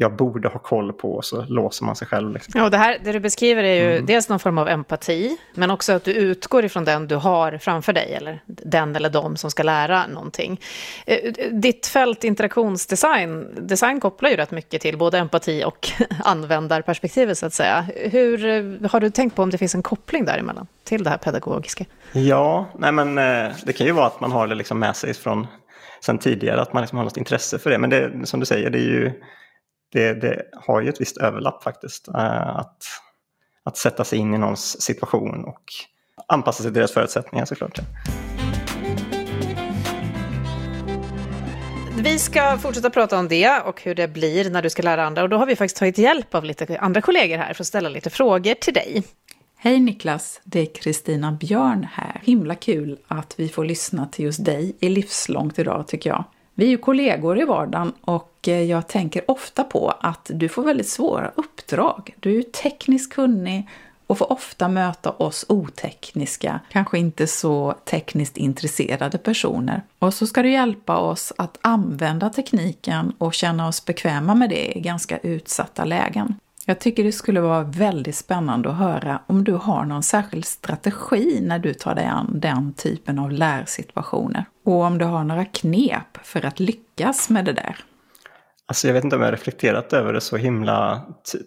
jag 0.00 0.16
borde 0.16 0.48
ha 0.48 0.58
koll 0.58 0.92
på 0.92 1.12
och 1.12 1.24
så 1.24 1.44
låser 1.48 1.84
man 1.84 1.96
sig 1.96 2.08
själv. 2.08 2.32
Liksom. 2.32 2.60
Ja, 2.60 2.68
det, 2.68 2.76
här, 2.76 2.98
det 3.04 3.12
du 3.12 3.20
beskriver 3.20 3.64
är 3.64 3.74
ju 3.74 3.92
mm. 3.92 4.06
dels 4.06 4.28
någon 4.28 4.38
form 4.38 4.58
av 4.58 4.68
empati, 4.68 5.36
men 5.54 5.70
också 5.70 5.92
att 5.92 6.04
du 6.04 6.12
utgår 6.12 6.64
ifrån 6.64 6.84
den 6.84 7.08
du 7.08 7.16
har 7.16 7.58
framför 7.58 7.92
dig, 7.92 8.14
eller 8.14 8.42
den 8.46 8.96
eller 8.96 9.10
de 9.10 9.36
som 9.36 9.50
ska 9.50 9.62
lära 9.62 10.06
någonting. 10.06 10.60
Eh, 11.06 11.32
ditt 11.52 11.86
fält 11.86 12.24
interaktionsdesign, 12.24 13.46
design 13.66 14.00
kopplar 14.00 14.30
ju 14.30 14.36
rätt 14.36 14.50
mycket 14.50 14.82
till 14.82 14.98
både 14.98 15.18
empati 15.18 15.64
och 15.64 15.88
användarperspektivet 16.24 17.38
så 17.38 17.46
att 17.46 17.54
säga. 17.54 17.86
Hur 17.96 18.46
eh, 18.46 18.90
har 18.90 19.00
du 19.00 19.10
tänkt 19.10 19.36
på 19.36 19.42
om 19.42 19.50
det 19.50 19.58
finns 19.58 19.74
en 19.74 19.82
koppling 19.82 20.24
däremellan 20.24 20.66
till 20.84 21.04
det 21.04 21.10
här 21.10 21.18
pedagogiska? 21.18 21.84
Ja, 22.12 22.66
nej 22.78 22.92
men 22.92 23.18
eh, 23.18 23.52
det 23.64 23.72
kan 23.72 23.86
ju 23.86 23.92
vara 23.92 24.06
att 24.06 24.20
man 24.20 24.32
har 24.32 24.46
det 24.46 24.54
liksom 24.54 24.78
med 24.78 24.96
sig 24.96 25.14
från 25.14 25.46
sen 26.00 26.18
tidigare, 26.18 26.60
att 26.60 26.72
man 26.72 26.80
liksom 26.80 26.98
har 26.98 27.04
något 27.04 27.16
intresse 27.16 27.58
för 27.58 27.70
det. 27.70 27.78
Men 27.78 27.90
det, 27.90 28.26
som 28.26 28.40
du 28.40 28.46
säger, 28.46 28.70
det 28.70 28.78
är 28.78 28.82
ju 28.82 29.12
det, 29.92 30.12
det, 30.14 30.42
har 30.52 30.80
ju 30.80 30.88
ett 30.88 31.00
visst 31.00 31.16
överlapp 31.18 31.62
faktiskt. 31.62 32.08
Äh, 32.08 32.56
att, 32.56 32.82
att 33.64 33.76
sätta 33.76 34.04
sig 34.04 34.18
in 34.18 34.34
i 34.34 34.38
någons 34.38 34.82
situation 34.82 35.44
och 35.44 35.62
anpassa 36.28 36.62
sig 36.62 36.72
till 36.72 36.78
deras 36.78 36.92
förutsättningar 36.92 37.44
såklart. 37.44 37.78
Vi 42.02 42.18
ska 42.18 42.58
fortsätta 42.58 42.90
prata 42.90 43.18
om 43.18 43.28
det 43.28 43.60
och 43.60 43.82
hur 43.82 43.94
det 43.94 44.08
blir 44.08 44.50
när 44.50 44.62
du 44.62 44.70
ska 44.70 44.82
lära 44.82 45.06
andra. 45.06 45.22
Och 45.22 45.28
då 45.28 45.36
har 45.36 45.46
vi 45.46 45.56
faktiskt 45.56 45.76
tagit 45.76 45.98
hjälp 45.98 46.34
av 46.34 46.44
lite 46.44 46.78
andra 46.78 47.00
kollegor 47.00 47.38
här 47.38 47.54
för 47.54 47.62
att 47.62 47.66
ställa 47.66 47.88
lite 47.88 48.10
frågor 48.10 48.54
till 48.54 48.74
dig. 48.74 49.02
Hej 49.56 49.80
Niklas, 49.80 50.40
det 50.44 50.60
är 50.60 50.66
Kristina 50.74 51.32
Björn 51.32 51.88
här. 51.92 52.20
Himla 52.24 52.54
kul 52.54 52.98
att 53.08 53.34
vi 53.36 53.48
får 53.48 53.64
lyssna 53.64 54.06
till 54.06 54.24
just 54.24 54.44
dig 54.44 54.76
i 54.80 54.88
Livslångt 54.88 55.58
idag 55.58 55.88
tycker 55.88 56.10
jag. 56.10 56.24
Vi 56.58 56.64
är 56.64 56.68
ju 56.68 56.78
kollegor 56.78 57.40
i 57.40 57.44
vardagen 57.44 57.92
och 58.00 58.48
eh, 58.48 58.62
jag 58.62 58.88
tänker 58.88 59.30
ofta 59.30 59.64
på 59.64 59.94
att 60.00 60.30
du 60.34 60.48
får 60.48 60.62
väldigt 60.62 60.88
svåra 60.88 61.32
uppdrag. 61.34 62.14
Du 62.20 62.30
är 62.30 62.34
ju 62.34 62.42
tekniskt 62.42 63.12
kunnig 63.12 63.68
och 64.06 64.18
får 64.18 64.32
ofta 64.32 64.68
möta 64.68 65.10
oss 65.10 65.44
otekniska, 65.48 66.60
kanske 66.72 66.98
inte 66.98 67.26
så 67.26 67.74
tekniskt 67.84 68.36
intresserade 68.36 69.18
personer. 69.18 69.82
Och 69.98 70.14
så 70.14 70.26
ska 70.26 70.42
du 70.42 70.50
hjälpa 70.50 70.96
oss 70.96 71.32
att 71.38 71.58
använda 71.60 72.30
tekniken 72.30 73.12
och 73.18 73.34
känna 73.34 73.68
oss 73.68 73.84
bekväma 73.84 74.34
med 74.34 74.50
det 74.50 74.78
i 74.78 74.80
ganska 74.80 75.18
utsatta 75.18 75.84
lägen. 75.84 76.34
Jag 76.68 76.78
tycker 76.78 77.04
det 77.04 77.12
skulle 77.12 77.40
vara 77.40 77.62
väldigt 77.62 78.16
spännande 78.16 78.70
att 78.70 78.76
höra 78.76 79.22
om 79.26 79.44
du 79.44 79.52
har 79.52 79.84
någon 79.84 80.02
särskild 80.02 80.44
strategi 80.44 81.40
när 81.42 81.58
du 81.58 81.74
tar 81.74 81.94
dig 81.94 82.04
an 82.04 82.40
den 82.40 82.72
typen 82.72 83.18
av 83.18 83.30
lärsituationer. 83.30 84.44
Och 84.64 84.74
om 84.74 84.98
du 84.98 85.04
har 85.04 85.24
några 85.24 85.44
knep 85.44 86.18
för 86.22 86.46
att 86.46 86.60
lyckas 86.60 87.30
med 87.30 87.44
det 87.44 87.52
där. 87.52 87.76
Alltså 88.66 88.86
jag 88.86 88.94
vet 88.94 89.04
inte 89.04 89.16
om 89.16 89.22
jag 89.22 89.28
har 89.28 89.32
reflekterat 89.32 89.92
över 89.92 90.12
det 90.12 90.20
så 90.20 90.36
himla 90.36 91.06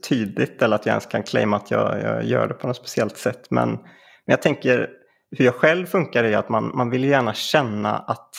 tydligt 0.10 0.62
eller 0.62 0.76
att 0.76 0.86
jag 0.86 0.94
ens 0.94 1.06
kan 1.06 1.24
claima 1.24 1.58
att 1.58 1.72
jag, 1.72 2.02
jag 2.04 2.26
gör 2.26 2.48
det 2.48 2.54
på 2.54 2.68
något 2.68 2.78
speciellt 2.78 3.18
sätt. 3.18 3.48
Men, 3.50 3.70
men 3.70 3.80
jag 4.26 4.42
tänker 4.42 4.90
hur 5.38 5.46
jag 5.46 5.56
själv 5.56 5.86
funkar 5.86 6.24
är 6.24 6.38
att 6.38 6.50
man, 6.50 6.72
man 6.76 6.90
vill 6.90 7.04
gärna 7.04 7.34
känna 7.34 7.98
att 7.98 8.30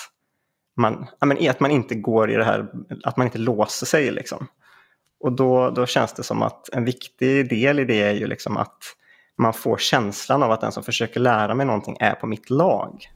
man, 0.77 1.07
att 1.49 1.61
man 1.61 1.71
inte 1.71 1.95
går 1.95 2.31
i 2.31 2.35
det 2.35 2.45
här, 2.45 2.67
att 3.05 3.17
man 3.17 3.27
inte 3.27 3.39
låser 3.39 3.87
sig 3.87 4.11
liksom. 4.11 4.49
Och 5.23 5.33
då, 5.33 5.71
då 5.71 5.87
känns 5.87 6.13
det 6.13 6.23
som 6.23 6.43
att 6.43 6.69
en 6.73 6.85
viktig 6.85 7.49
del 7.49 7.79
i 7.79 7.85
det 7.85 8.03
är 8.03 8.13
ju 8.13 8.27
liksom 8.27 8.57
att 8.57 8.79
man 9.39 9.53
får 9.53 9.77
känslan 9.77 10.43
av 10.43 10.51
att 10.51 10.61
den 10.61 10.73
som 10.73 10.83
försöker 10.83 11.21
lära 11.21 11.55
mig 11.55 11.67
någonting 11.67 11.97
är 12.01 12.15
på 12.15 12.27
mitt 12.27 12.51
lag. 12.51 13.07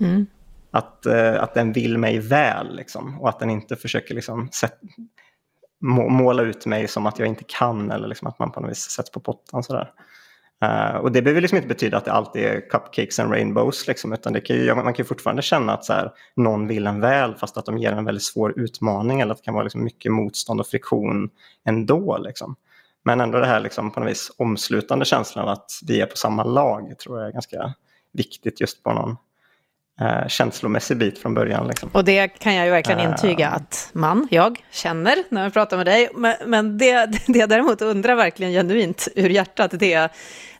Mm. 0.00 0.26
Att, 0.70 1.06
eh, 1.06 1.42
att 1.42 1.54
den 1.54 1.72
vill 1.72 1.98
mig 1.98 2.18
väl 2.18 2.76
liksom, 2.76 3.20
och 3.20 3.28
att 3.28 3.38
den 3.38 3.50
inte 3.50 3.76
försöker 3.76 4.14
liksom, 4.14 4.48
set, 4.52 4.80
måla 6.10 6.42
ut 6.42 6.66
mig 6.66 6.88
som 6.88 7.06
att 7.06 7.18
jag 7.18 7.28
inte 7.28 7.44
kan 7.44 7.90
eller 7.90 8.08
liksom 8.08 8.28
att 8.28 8.38
man 8.38 8.52
på 8.52 8.60
något 8.60 8.70
vis 8.70 8.90
sätts 8.90 9.10
på 9.10 9.20
pottan. 9.20 9.62
Sådär. 9.62 9.90
Uh, 10.64 10.96
och 10.96 11.12
det 11.12 11.22
behöver 11.22 11.40
liksom 11.40 11.56
inte 11.56 11.68
betyda 11.68 11.96
att 11.96 12.04
det 12.04 12.12
alltid 12.12 12.42
är 12.42 12.70
cupcakes 12.70 13.18
and 13.18 13.32
rainbows, 13.32 13.86
liksom, 13.86 14.12
utan 14.12 14.32
det 14.32 14.40
kan 14.40 14.56
ju, 14.56 14.74
man 14.74 14.84
kan 14.84 15.02
ju 15.02 15.04
fortfarande 15.04 15.42
känna 15.42 15.72
att 15.72 15.84
så 15.84 15.92
här, 15.92 16.12
någon 16.36 16.66
vill 16.66 16.86
en 16.86 17.00
väl 17.00 17.34
fast 17.34 17.56
att 17.56 17.66
de 17.66 17.78
ger 17.78 17.92
en 17.92 18.04
väldigt 18.04 18.24
svår 18.24 18.60
utmaning 18.60 19.20
eller 19.20 19.32
att 19.32 19.38
det 19.38 19.44
kan 19.44 19.54
vara 19.54 19.64
liksom 19.64 19.84
mycket 19.84 20.12
motstånd 20.12 20.60
och 20.60 20.66
friktion 20.66 21.30
ändå. 21.64 22.18
Liksom. 22.18 22.56
Men 23.04 23.20
ändå 23.20 23.38
det 23.38 23.46
här 23.46 23.60
liksom, 23.60 23.90
på 23.90 24.00
något 24.00 24.10
vis 24.10 24.32
omslutande 24.38 25.04
känslan 25.04 25.44
av 25.44 25.50
att 25.50 25.70
vi 25.86 26.00
är 26.00 26.06
på 26.06 26.16
samma 26.16 26.44
lag 26.44 26.98
tror 26.98 27.18
jag 27.18 27.28
är 27.28 27.32
ganska 27.32 27.74
viktigt 28.12 28.60
just 28.60 28.82
på 28.82 28.92
någon 28.92 29.16
eh, 30.00 30.28
känslomässig 30.28 30.96
bit 30.96 31.18
från 31.18 31.34
början. 31.34 31.68
Liksom. 31.68 31.90
Och 31.92 32.04
det 32.04 32.28
kan 32.28 32.54
jag 32.54 32.64
ju 32.64 32.70
verkligen 32.70 33.00
eh. 33.00 33.10
intyga 33.10 33.48
att 33.48 33.90
man, 33.92 34.28
jag, 34.30 34.64
känner 34.70 35.16
när 35.28 35.42
jag 35.42 35.52
pratar 35.52 35.76
med 35.76 35.86
dig. 35.86 36.08
Men, 36.14 36.34
men 36.46 36.78
det, 36.78 37.06
det 37.26 37.38
jag 37.38 37.48
däremot 37.48 37.82
undrar 37.82 38.14
verkligen 38.14 38.52
genuint 38.52 39.08
ur 39.16 39.30
hjärtat, 39.30 39.70
det 39.74 39.92
är 39.92 40.10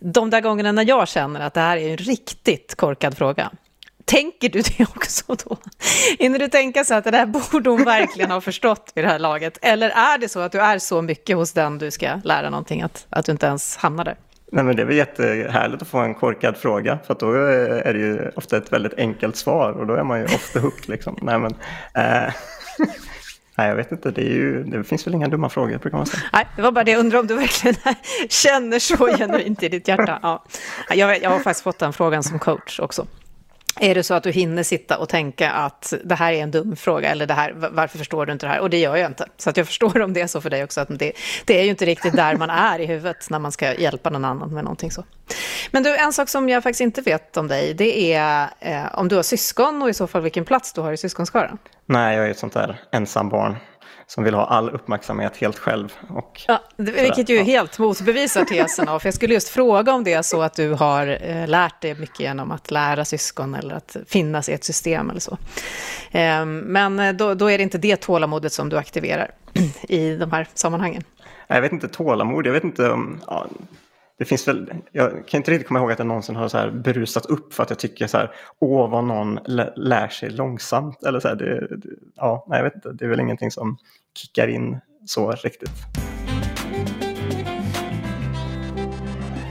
de 0.00 0.30
där 0.30 0.40
gångerna 0.40 0.72
när 0.72 0.88
jag 0.88 1.08
känner 1.08 1.40
att 1.40 1.54
det 1.54 1.60
här 1.60 1.76
är 1.76 1.90
en 1.90 1.96
riktigt 1.96 2.74
korkad 2.74 3.16
fråga. 3.16 3.50
Tänker 4.04 4.48
du 4.48 4.60
det 4.60 4.86
också 4.96 5.36
då? 5.44 5.56
Hinner 6.18 6.38
du 6.38 6.48
tänka 6.48 6.84
så 6.84 6.94
att 6.94 7.04
det 7.04 7.10
där 7.10 7.26
borde 7.26 7.70
hon 7.70 7.84
verkligen 7.84 8.30
ha 8.30 8.40
förstått 8.40 8.92
vid 8.94 9.04
det 9.04 9.08
här 9.08 9.18
laget? 9.18 9.58
Eller 9.62 9.90
är 9.90 10.18
det 10.18 10.28
så 10.28 10.40
att 10.40 10.52
du 10.52 10.60
är 10.60 10.78
så 10.78 11.02
mycket 11.02 11.36
hos 11.36 11.52
den 11.52 11.78
du 11.78 11.90
ska 11.90 12.20
lära 12.24 12.50
någonting 12.50 12.82
att, 12.82 13.06
att 13.10 13.26
du 13.26 13.32
inte 13.32 13.46
ens 13.46 13.76
hamnar 13.76 14.04
där? 14.04 14.16
Nej, 14.54 14.64
men 14.64 14.76
det 14.76 14.82
är 14.82 14.86
väl 14.86 14.96
jättehärligt 14.96 15.82
att 15.82 15.88
få 15.88 15.98
en 15.98 16.14
korkad 16.14 16.56
fråga 16.56 16.98
för 17.06 17.16
då 17.20 17.34
eh, 17.34 17.88
är 17.88 17.92
det 17.92 17.98
ju 17.98 18.30
ofta 18.36 18.56
ett 18.56 18.72
väldigt 18.72 18.94
enkelt 18.94 19.36
svar 19.36 19.72
och 19.72 19.86
då 19.86 19.94
är 19.94 20.04
man 20.04 20.18
ju 20.18 20.24
off 20.24 20.52
the 20.52 20.58
hook. 20.58 20.88
Liksom. 20.88 21.18
Nej, 21.22 21.38
men, 21.38 21.50
eh, 21.94 22.32
nej, 23.56 23.68
jag 23.68 23.76
vet 23.76 23.92
inte, 23.92 24.10
det, 24.10 24.22
ju, 24.22 24.64
det, 24.64 24.84
finns 24.84 25.06
väl 25.06 25.14
inga 25.14 25.28
dumma 25.28 25.48
frågor 25.48 25.78
brukar 25.78 25.98
man 25.98 26.06
säga. 26.06 26.22
Nej, 26.32 26.46
det 26.56 26.62
var 26.62 26.72
bara 26.72 26.84
det 26.84 26.90
jag 26.90 27.00
undrar 27.00 27.18
om 27.18 27.26
du 27.26 27.34
verkligen 27.34 27.76
känner 28.28 28.78
så 28.78 28.96
genuint 28.96 29.62
i 29.62 29.68
ditt 29.68 29.88
hjärta. 29.88 30.18
Ja. 30.22 30.44
Jag, 30.90 31.22
jag 31.22 31.30
har 31.30 31.38
faktiskt 31.38 31.64
fått 31.64 31.78
den 31.78 31.92
frågan 31.92 32.22
som 32.22 32.38
coach 32.38 32.80
också. 32.80 33.06
Är 33.80 33.94
det 33.94 34.02
så 34.02 34.14
att 34.14 34.22
du 34.22 34.30
hinner 34.30 34.62
sitta 34.62 34.98
och 34.98 35.08
tänka 35.08 35.50
att 35.50 35.92
det 36.04 36.14
här 36.14 36.32
är 36.32 36.42
en 36.42 36.50
dum 36.50 36.76
fråga 36.76 37.10
eller 37.10 37.26
det 37.26 37.34
här, 37.34 37.52
varför 37.52 37.98
förstår 37.98 38.26
du 38.26 38.32
inte 38.32 38.46
det 38.46 38.50
här? 38.50 38.60
Och 38.60 38.70
det 38.70 38.78
gör 38.78 38.96
jag 38.96 39.10
inte. 39.10 39.26
Så 39.36 39.50
att 39.50 39.56
jag 39.56 39.66
förstår 39.66 40.00
om 40.00 40.12
det 40.12 40.20
är 40.20 40.26
så 40.26 40.40
för 40.40 40.50
dig 40.50 40.64
också. 40.64 40.80
Att 40.80 40.98
det, 40.98 41.12
det 41.44 41.58
är 41.58 41.64
ju 41.64 41.70
inte 41.70 41.84
riktigt 41.84 42.16
där 42.16 42.36
man 42.36 42.50
är 42.50 42.78
i 42.78 42.86
huvudet 42.86 43.30
när 43.30 43.38
man 43.38 43.52
ska 43.52 43.74
hjälpa 43.74 44.10
någon 44.10 44.24
annan 44.24 44.54
med 44.54 44.64
någonting 44.64 44.90
så. 44.90 45.04
Men 45.70 45.82
du, 45.82 45.96
en 45.96 46.12
sak 46.12 46.28
som 46.28 46.48
jag 46.48 46.62
faktiskt 46.62 46.80
inte 46.80 47.00
vet 47.00 47.36
om 47.36 47.48
dig, 47.48 47.74
det 47.74 48.14
är 48.14 48.48
eh, 48.60 48.98
om 48.98 49.08
du 49.08 49.16
har 49.16 49.22
syskon 49.22 49.82
och 49.82 49.88
i 49.88 49.94
så 49.94 50.06
fall 50.06 50.22
vilken 50.22 50.44
plats 50.44 50.72
du 50.72 50.80
har 50.80 50.92
i 50.92 50.96
syskonskaran. 50.96 51.58
Nej, 51.86 52.16
jag 52.16 52.26
är 52.26 52.30
ett 52.30 52.38
sånt 52.38 52.52
där 52.52 52.80
ensambarn 52.90 53.56
som 54.06 54.24
vill 54.24 54.34
ha 54.34 54.46
all 54.46 54.70
uppmärksamhet 54.70 55.36
helt 55.36 55.58
själv. 55.58 55.92
Och 56.08 56.40
ja, 56.48 56.62
vilket 56.76 57.28
ju 57.28 57.36
ja. 57.36 57.42
helt 57.42 57.78
motbevisar 57.78 58.44
tesen 58.44 58.88
av, 58.88 58.98
för 58.98 59.06
jag 59.06 59.14
skulle 59.14 59.34
just 59.34 59.48
fråga 59.48 59.92
om 59.92 60.04
det 60.04 60.12
är 60.12 60.22
så 60.22 60.42
att 60.42 60.54
du 60.54 60.72
har 60.72 61.18
eh, 61.22 61.48
lärt 61.48 61.80
dig 61.80 61.94
mycket 61.94 62.20
genom 62.20 62.50
att 62.50 62.70
lära 62.70 63.04
syskon 63.04 63.54
eller 63.54 63.74
att 63.74 63.96
finnas 64.06 64.48
i 64.48 64.52
ett 64.52 64.64
system 64.64 65.10
eller 65.10 65.20
så. 65.20 65.38
Eh, 66.10 66.44
men 66.46 67.16
då, 67.16 67.34
då, 67.34 67.50
är 67.50 67.58
det 67.58 67.64
inte 67.64 67.78
det 67.78 67.96
tålamodet 67.96 68.52
som 68.52 68.68
du 68.68 68.78
aktiverar 68.78 69.30
i 69.88 70.16
de 70.16 70.32
här 70.32 70.48
sammanhangen. 70.54 71.02
Jag 71.46 71.60
vet 71.60 71.72
inte 71.72 71.88
tålamod, 71.88 72.46
jag 72.46 72.52
vet 72.52 72.64
inte 72.64 72.90
om... 72.90 73.20
Ja, 73.26 73.46
det 74.18 74.24
finns 74.24 74.48
väl, 74.48 74.74
jag 74.92 75.28
kan 75.28 75.38
inte 75.38 75.50
riktigt 75.50 75.68
komma 75.68 75.80
ihåg 75.80 75.92
att 75.92 75.98
jag 75.98 76.06
någonsin 76.06 76.36
har 76.36 76.48
så 76.48 76.58
här 76.58 76.70
berusat 76.70 77.26
upp 77.26 77.54
för 77.54 77.62
att 77.62 77.70
jag 77.70 77.78
tycker 77.78 78.06
så 78.06 78.16
här, 78.16 78.30
åh 78.58 78.90
vad 78.90 79.04
någon 79.04 79.38
lär 79.76 80.08
sig 80.08 80.30
långsamt. 80.30 81.02
Eller 81.02 81.20
så 81.20 81.28
här, 81.28 81.34
det, 81.34 81.76
det, 81.76 81.88
ja, 82.16 82.46
nej, 82.48 82.58
jag 82.58 82.64
vet 82.64 82.74
inte, 82.74 82.92
det 82.92 83.04
är 83.04 83.08
väl 83.08 83.20
ingenting 83.20 83.50
som 83.50 83.76
kickar 84.18 84.48
in 84.48 84.80
så 85.06 85.30
riktigt. 85.30 85.70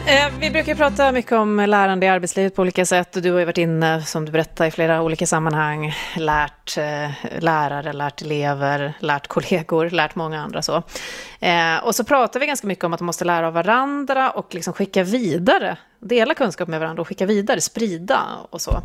Eh, 0.07 0.31
vi 0.39 0.51
brukar 0.51 0.75
prata 0.75 1.11
mycket 1.11 1.31
om 1.31 1.57
lärande 1.57 2.05
i 2.05 2.09
arbetslivet 2.09 2.55
på 2.55 2.61
olika 2.61 2.85
sätt. 2.85 3.23
Du 3.23 3.31
har 3.31 3.39
ju 3.39 3.45
varit 3.45 3.57
inne, 3.57 4.01
som 4.01 4.25
du 4.25 4.31
berättade, 4.31 4.67
i 4.67 4.71
flera 4.71 5.01
olika 5.01 5.25
sammanhang. 5.25 5.93
Lärt 6.17 6.77
eh, 6.77 7.09
lärare, 7.39 7.93
lärt 7.93 8.21
elever, 8.21 8.93
lärt 8.99 9.27
kollegor, 9.27 9.89
lärt 9.89 10.15
många 10.15 10.41
andra 10.41 10.61
så. 10.61 10.83
Eh, 11.39 11.77
och 11.83 11.95
så 11.95 12.03
pratar 12.03 12.39
vi 12.39 12.45
ganska 12.45 12.67
mycket 12.67 12.83
om 12.83 12.93
att 12.93 12.99
man 12.99 13.05
måste 13.05 13.25
lära 13.25 13.47
av 13.47 13.53
varandra 13.53 14.31
och 14.31 14.53
liksom 14.53 14.73
skicka 14.73 15.03
vidare. 15.03 15.77
Dela 15.99 16.33
kunskap 16.33 16.67
med 16.67 16.79
varandra 16.79 17.01
och 17.01 17.07
skicka 17.07 17.25
vidare, 17.25 17.61
sprida 17.61 18.21
och 18.49 18.61
så. 18.61 18.81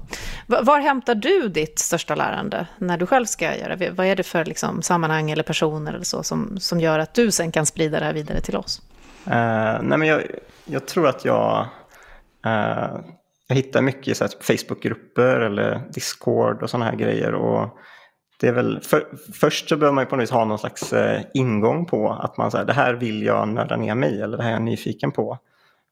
Var 0.47 0.81
hämtar 0.81 1.15
du 1.15 1.49
ditt 1.49 1.79
största 1.79 2.15
lärande 2.15 2.67
när 2.79 2.99
du 2.99 3.07
själv 3.07 3.27
ska 3.27 3.57
göra 3.57 3.77
det? 3.77 3.91
Vad 3.91 4.07
är 4.07 4.17
det 4.17 4.23
för 4.23 4.45
liksom 4.45 4.83
sammanhang 4.83 5.31
eller 5.31 5.43
personer 5.43 5.93
eller 5.93 6.05
så 6.05 6.23
som, 6.23 6.61
som 6.61 6.81
gör 6.81 6.99
att 6.99 7.15
du 7.15 7.31
sen 7.31 7.53
kan 7.53 7.67
sprida 7.67 7.99
det 7.99 8.05
här 8.05 8.13
vidare 8.13 8.41
till 8.41 8.57
oss? 8.57 8.83
Uh, 9.27 9.33
nej 9.83 9.99
men 9.99 10.09
jag, 10.09 10.23
jag 10.69 10.87
tror 10.87 11.09
att 11.09 11.25
jag, 11.25 11.67
eh, 12.47 12.97
jag 13.49 13.57
hittar 13.57 13.83
mycket 13.83 14.09
i 14.09 14.15
så 14.15 14.27
Facebookgrupper 14.41 15.41
eller 15.41 15.83
Discord 15.93 16.63
och 16.63 16.71
sådana 16.71 16.85
här 16.85 16.97
grejer. 16.97 17.35
Och 17.35 17.79
det 18.41 18.49
är 18.49 18.53
väl, 18.53 18.81
för, 18.81 19.09
först 19.33 19.69
så 19.69 19.77
behöver 19.77 19.95
man 19.95 20.05
ju 20.05 20.09
på 20.09 20.17
något 20.17 20.23
vis 20.23 20.31
ha 20.31 20.45
någon 20.45 20.59
slags 20.59 20.93
eh, 20.93 21.23
ingång 21.35 21.87
på 21.87 22.11
att 22.11 22.37
man 22.37 22.51
säger 22.51 22.65
det 22.65 22.73
här 22.73 22.95
vill 22.95 23.23
jag 23.23 23.49
nörda 23.49 23.77
ner 23.77 23.95
mig 23.95 24.15
i 24.15 24.21
eller 24.21 24.37
det 24.37 24.43
här 24.43 24.51
är 24.51 24.55
jag 24.55 24.63
nyfiken 24.63 25.13
på. 25.13 25.39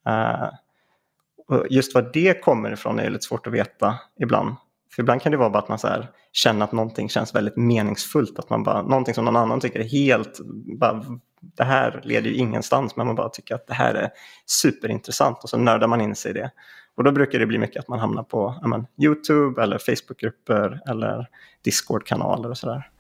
Eh, 0.09 0.49
och 1.49 1.67
just 1.71 1.95
vad 1.95 2.13
det 2.13 2.43
kommer 2.43 2.73
ifrån 2.73 2.99
är 2.99 3.11
lite 3.11 3.25
svårt 3.25 3.47
att 3.47 3.53
veta 3.53 3.95
ibland. 4.21 4.57
För 4.95 5.03
ibland 5.03 5.23
kan 5.23 5.33
det 5.33 5.39
vara 5.39 5.51
bara 5.51 5.59
att 5.59 5.69
man 5.69 5.79
så 5.79 5.89
här, 5.89 6.11
känner 6.33 6.65
att 6.65 6.73
någonting 6.73 7.09
känns 7.09 7.35
väldigt 7.35 7.57
meningsfullt. 7.57 8.39
Att 8.39 8.51
man 8.51 8.63
bara, 8.63 8.83
någonting 8.83 9.15
som 9.15 9.25
någon 9.25 9.37
annan 9.37 9.61
tycker 9.61 9.81
är 9.81 9.85
helt 9.85 10.41
bara, 10.79 11.05
det 11.55 11.65
här 11.65 12.01
leder 12.05 12.31
ju 12.31 12.37
ingenstans 12.37 12.97
men 12.97 13.07
man 13.07 13.17
bara 13.17 13.29
tycker 13.29 13.55
att 13.55 13.67
det 13.67 13.75
här 13.75 13.95
är 13.95 14.11
superintressant 14.47 15.45
och 15.45 15.51
så 15.51 15.57
nördar 15.57 15.87
man 15.87 16.01
in 16.01 16.15
sig 16.15 16.31
i 16.31 16.35
det. 16.35 16.51
Och 16.97 17.05
då 17.05 17.13
brukar 17.13 17.39
det 17.39 17.47
bli 17.47 17.59
mycket 17.59 17.81
att 17.81 17.89
man 17.89 17.99
hamnar 17.99 18.23
på 18.23 18.55
men, 18.63 18.87
Youtube 19.03 19.63
eller 19.63 19.79
Facebookgrupper 19.79 20.81
eller 20.91 21.29
Discord-kanaler 21.65 22.51
och 22.51 22.59
sådär. 22.59 22.91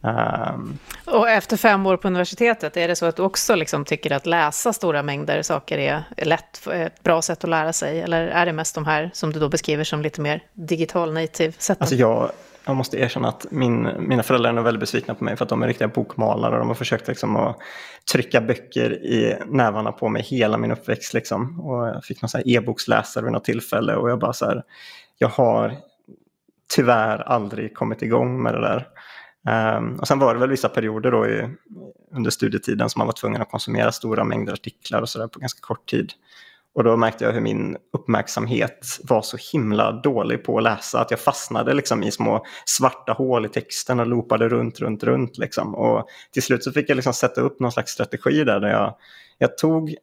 Um, 0.00 0.78
och 1.04 1.30
efter 1.30 1.56
fem 1.56 1.86
år 1.86 1.96
på 1.96 2.08
universitetet, 2.08 2.76
är 2.76 2.88
det 2.88 2.96
så 2.96 3.06
att 3.06 3.16
du 3.16 3.22
också 3.22 3.54
liksom 3.54 3.84
tycker 3.84 4.12
att 4.12 4.26
läsa 4.26 4.72
stora 4.72 5.02
mängder 5.02 5.42
saker 5.42 5.78
är 5.78 6.04
lätt, 6.16 6.66
ett 6.66 7.02
bra 7.02 7.22
sätt 7.22 7.44
att 7.44 7.50
lära 7.50 7.72
sig? 7.72 8.00
Eller 8.00 8.26
är 8.26 8.46
det 8.46 8.52
mest 8.52 8.74
de 8.74 8.84
här 8.84 9.10
som 9.14 9.32
du 9.32 9.40
då 9.40 9.48
beskriver 9.48 9.84
som 9.84 10.02
lite 10.02 10.20
mer 10.20 10.42
digital 10.52 11.12
native 11.12 11.52
sätt? 11.58 11.80
Alltså 11.80 11.94
jag, 11.94 12.30
jag 12.66 12.76
måste 12.76 12.98
erkänna 12.98 13.28
att 13.28 13.46
min, 13.50 13.88
mina 13.98 14.22
föräldrar 14.22 14.50
är 14.50 14.54
nog 14.54 14.64
väldigt 14.64 14.80
besvikna 14.80 15.14
på 15.14 15.24
mig 15.24 15.36
för 15.36 15.44
att 15.44 15.48
de 15.48 15.62
är 15.62 15.66
riktiga 15.66 15.88
bokmalare 15.88 16.52
och 16.52 16.58
de 16.58 16.68
har 16.68 16.74
försökt 16.74 17.08
liksom 17.08 17.36
att 17.36 17.58
trycka 18.12 18.40
böcker 18.40 18.92
i 18.92 19.38
nävarna 19.46 19.92
på 19.92 20.08
mig 20.08 20.22
hela 20.22 20.58
min 20.58 20.72
uppväxt. 20.72 21.14
Liksom. 21.14 21.60
Och 21.60 21.86
jag 21.86 22.04
fick 22.04 22.22
någon 22.22 22.42
e-boksläsare 22.44 23.24
vid 23.24 23.32
något 23.32 23.44
tillfälle 23.44 23.96
och 23.96 24.10
jag 24.10 24.18
bara 24.18 24.32
så 24.32 24.44
här, 24.46 24.62
jag 25.18 25.28
har 25.28 25.76
tyvärr 26.74 27.18
aldrig 27.18 27.74
kommit 27.74 28.02
igång 28.02 28.42
med 28.42 28.54
det 28.54 28.60
där. 28.60 28.88
Um, 29.78 29.98
och 30.00 30.08
sen 30.08 30.18
var 30.18 30.34
det 30.34 30.40
väl 30.40 30.50
vissa 30.50 30.68
perioder 30.68 31.10
då 31.10 31.26
i, 31.26 31.48
under 32.12 32.30
studietiden 32.30 32.90
som 32.90 32.98
man 33.00 33.06
var 33.06 33.14
tvungen 33.14 33.42
att 33.42 33.50
konsumera 33.50 33.92
stora 33.92 34.24
mängder 34.24 34.52
artiklar 34.52 35.02
och 35.02 35.08
sådär 35.08 35.28
på 35.28 35.38
ganska 35.38 35.60
kort 35.60 35.86
tid. 35.90 36.12
Och 36.76 36.84
då 36.84 36.96
märkte 36.96 37.24
jag 37.24 37.32
hur 37.32 37.40
min 37.40 37.76
uppmärksamhet 37.92 38.98
var 39.04 39.22
så 39.22 39.36
himla 39.52 39.92
dålig 39.92 40.44
på 40.44 40.58
att 40.58 40.62
läsa 40.62 41.00
att 41.00 41.10
jag 41.10 41.20
fastnade 41.20 41.74
liksom 41.74 42.02
i 42.02 42.10
små 42.10 42.44
svarta 42.64 43.12
hål 43.12 43.46
i 43.46 43.48
texten 43.48 44.00
och 44.00 44.06
loopade 44.06 44.48
runt, 44.48 44.80
runt, 44.80 45.02
runt. 45.02 45.38
Liksom. 45.38 45.74
Och 45.74 46.08
till 46.32 46.42
slut 46.42 46.64
så 46.64 46.72
fick 46.72 46.90
jag 46.90 46.96
liksom 46.96 47.12
sätta 47.12 47.40
upp 47.40 47.60
någon 47.60 47.72
slags 47.72 47.92
strategi 47.92 48.44
där, 48.44 48.60
där 48.60 48.68
jag, 48.68 48.94
jag 49.38 49.58
tog 49.58 49.94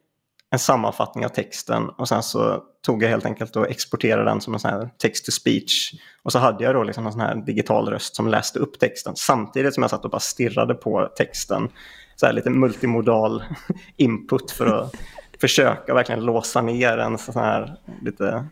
en 0.51 0.59
sammanfattning 0.59 1.25
av 1.25 1.29
texten 1.29 1.89
och 1.89 2.07
sen 2.07 2.23
så 2.23 2.63
tog 2.85 3.03
jag 3.03 3.09
helt 3.09 3.25
enkelt 3.25 3.55
och 3.55 3.69
exporterade 3.69 4.25
den 4.25 4.41
som 4.41 4.53
en 4.53 4.59
sån 4.59 4.71
här 4.71 4.89
text 4.97 5.25
to 5.25 5.31
speech. 5.31 5.93
Och 6.23 6.31
så 6.31 6.39
hade 6.39 6.63
jag 6.63 6.75
då 6.75 6.83
liksom 6.83 7.05
en 7.05 7.11
sån 7.11 7.21
här 7.21 7.35
digital 7.35 7.89
röst 7.89 8.15
som 8.15 8.27
läste 8.27 8.59
upp 8.59 8.79
texten 8.79 9.13
samtidigt 9.15 9.73
som 9.73 9.83
jag 9.83 9.89
satt 9.89 10.05
och 10.05 10.11
bara 10.11 10.19
stirrade 10.19 10.73
på 10.73 11.09
texten. 11.17 11.69
Så 12.15 12.25
här 12.25 12.33
lite 12.33 12.49
multimodal 12.49 13.43
input 13.97 14.51
för 14.51 14.65
att 14.65 14.95
försöka 15.43 15.93
verkligen 15.93 16.25
låsa 16.25 16.61
ner 16.61 16.97
en 16.97 17.17
sån 17.17 17.43
här 17.43 17.75
lite 18.01 18.45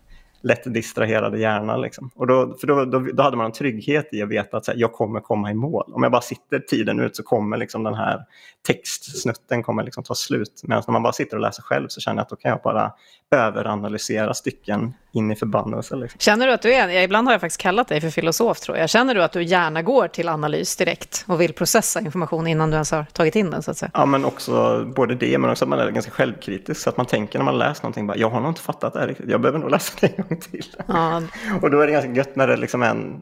lätt 0.44 0.74
distraherade 0.74 1.40
hjärna. 1.40 1.78
Liksom. 1.78 2.10
Och 2.16 2.28
då, 2.28 2.58
för 2.60 2.68
då, 2.68 2.86
då, 2.86 3.00
då, 3.00 3.24
hade 3.24 3.38
man 3.38 3.46
en 3.46 3.52
trygghet 3.52 4.10
i 4.12 4.22
att 4.22 4.30
veta 4.30 4.58
att 4.58 4.68
här, 4.68 4.76
jag 4.78 4.94
kommer 4.94 5.20
komma 5.20 5.52
i 5.52 5.54
mål. 5.54 5.92
Om 5.94 6.04
jag 6.04 6.12
bara 6.12 6.22
sitter 6.22 6.60
tiden 6.60 7.00
ut 7.00 7.16
så 7.16 7.24
kommer 7.24 7.58
liksom 7.58 7.84
den 7.84 7.94
här 7.94 8.26
textsnutten 8.68 9.64
kommer 9.64 9.84
liksom 9.84 10.04
ta 10.04 10.16
slut. 10.16 10.62
Medan 10.64 10.84
när 10.88 10.92
man 10.92 11.04
bara 11.04 11.14
sitter 11.14 11.38
och 11.38 11.42
läser 11.42 11.64
själv 11.64 11.88
så 11.88 12.02
känner 12.02 12.18
jag 12.18 12.24
att 12.24 12.30
då 12.30 12.36
kan 12.36 12.52
jag 12.52 12.62
bara 12.62 12.92
överanalysera 13.36 14.34
stycken 14.34 14.94
in 15.14 15.32
i 15.32 15.36
förbannelse. 15.36 15.96
Liksom. 15.96 16.20
Känner 16.20 16.48
du 16.48 16.54
att 16.54 16.62
du 16.62 16.74
är, 16.74 17.04
ibland 17.04 17.28
har 17.28 17.34
jag 17.34 17.42
faktiskt 17.42 17.62
kallat 17.62 17.88
dig 17.88 18.02
för 18.02 18.10
filosof 18.10 18.60
tror 18.60 18.78
jag. 18.78 18.90
Känner 18.90 19.16
du 19.16 19.24
att 19.24 19.32
du 19.32 19.44
gärna 19.44 19.82
går 19.82 20.08
till 20.08 20.30
analys 20.30 20.76
direkt 20.76 21.26
och 21.28 21.42
vill 21.42 21.54
processa 21.54 22.00
information 22.00 22.48
innan 22.48 22.70
du 22.70 22.74
ens 22.74 22.92
har 22.92 23.04
tagit 23.04 23.36
in 23.36 23.50
den 23.50 23.64
så 23.64 23.72
att 23.72 23.78
säga? 23.78 23.92
Ja, 23.94 24.06
men 24.06 24.26
också 24.26 24.86
både 24.96 25.16
det 25.16 25.38
men 25.38 25.50
också 25.50 25.66
att 25.66 25.70
man 25.70 25.80
är 25.80 25.92
ganska 25.92 26.12
självkritisk. 26.12 26.82
Så 26.82 26.90
att 26.90 26.98
man 26.98 27.06
tänker 27.06 27.40
när 27.40 27.46
man 27.46 27.58
läser 27.58 27.84
någonting, 27.84 28.08
bara, 28.08 28.18
jag 28.18 28.30
har 28.30 28.40
nog 28.40 28.50
inte 28.50 28.62
fattat 28.62 28.94
det 28.94 29.00
här 29.00 29.08
riktigt, 29.08 29.30
jag 29.30 29.42
behöver 29.42 29.60
nog 29.60 29.72
läsa 29.72 29.94
det 30.02 30.31
till. 30.52 30.76
Ja. 30.88 31.22
och 31.62 31.72
då 31.72 31.80
är 31.80 31.88
det 31.88 31.94
ganska 31.94 32.12
gött 32.12 32.36
när 32.36 32.48
det 32.48 32.58
liksom 32.58 32.84
är 32.84 32.90
en 32.90 33.22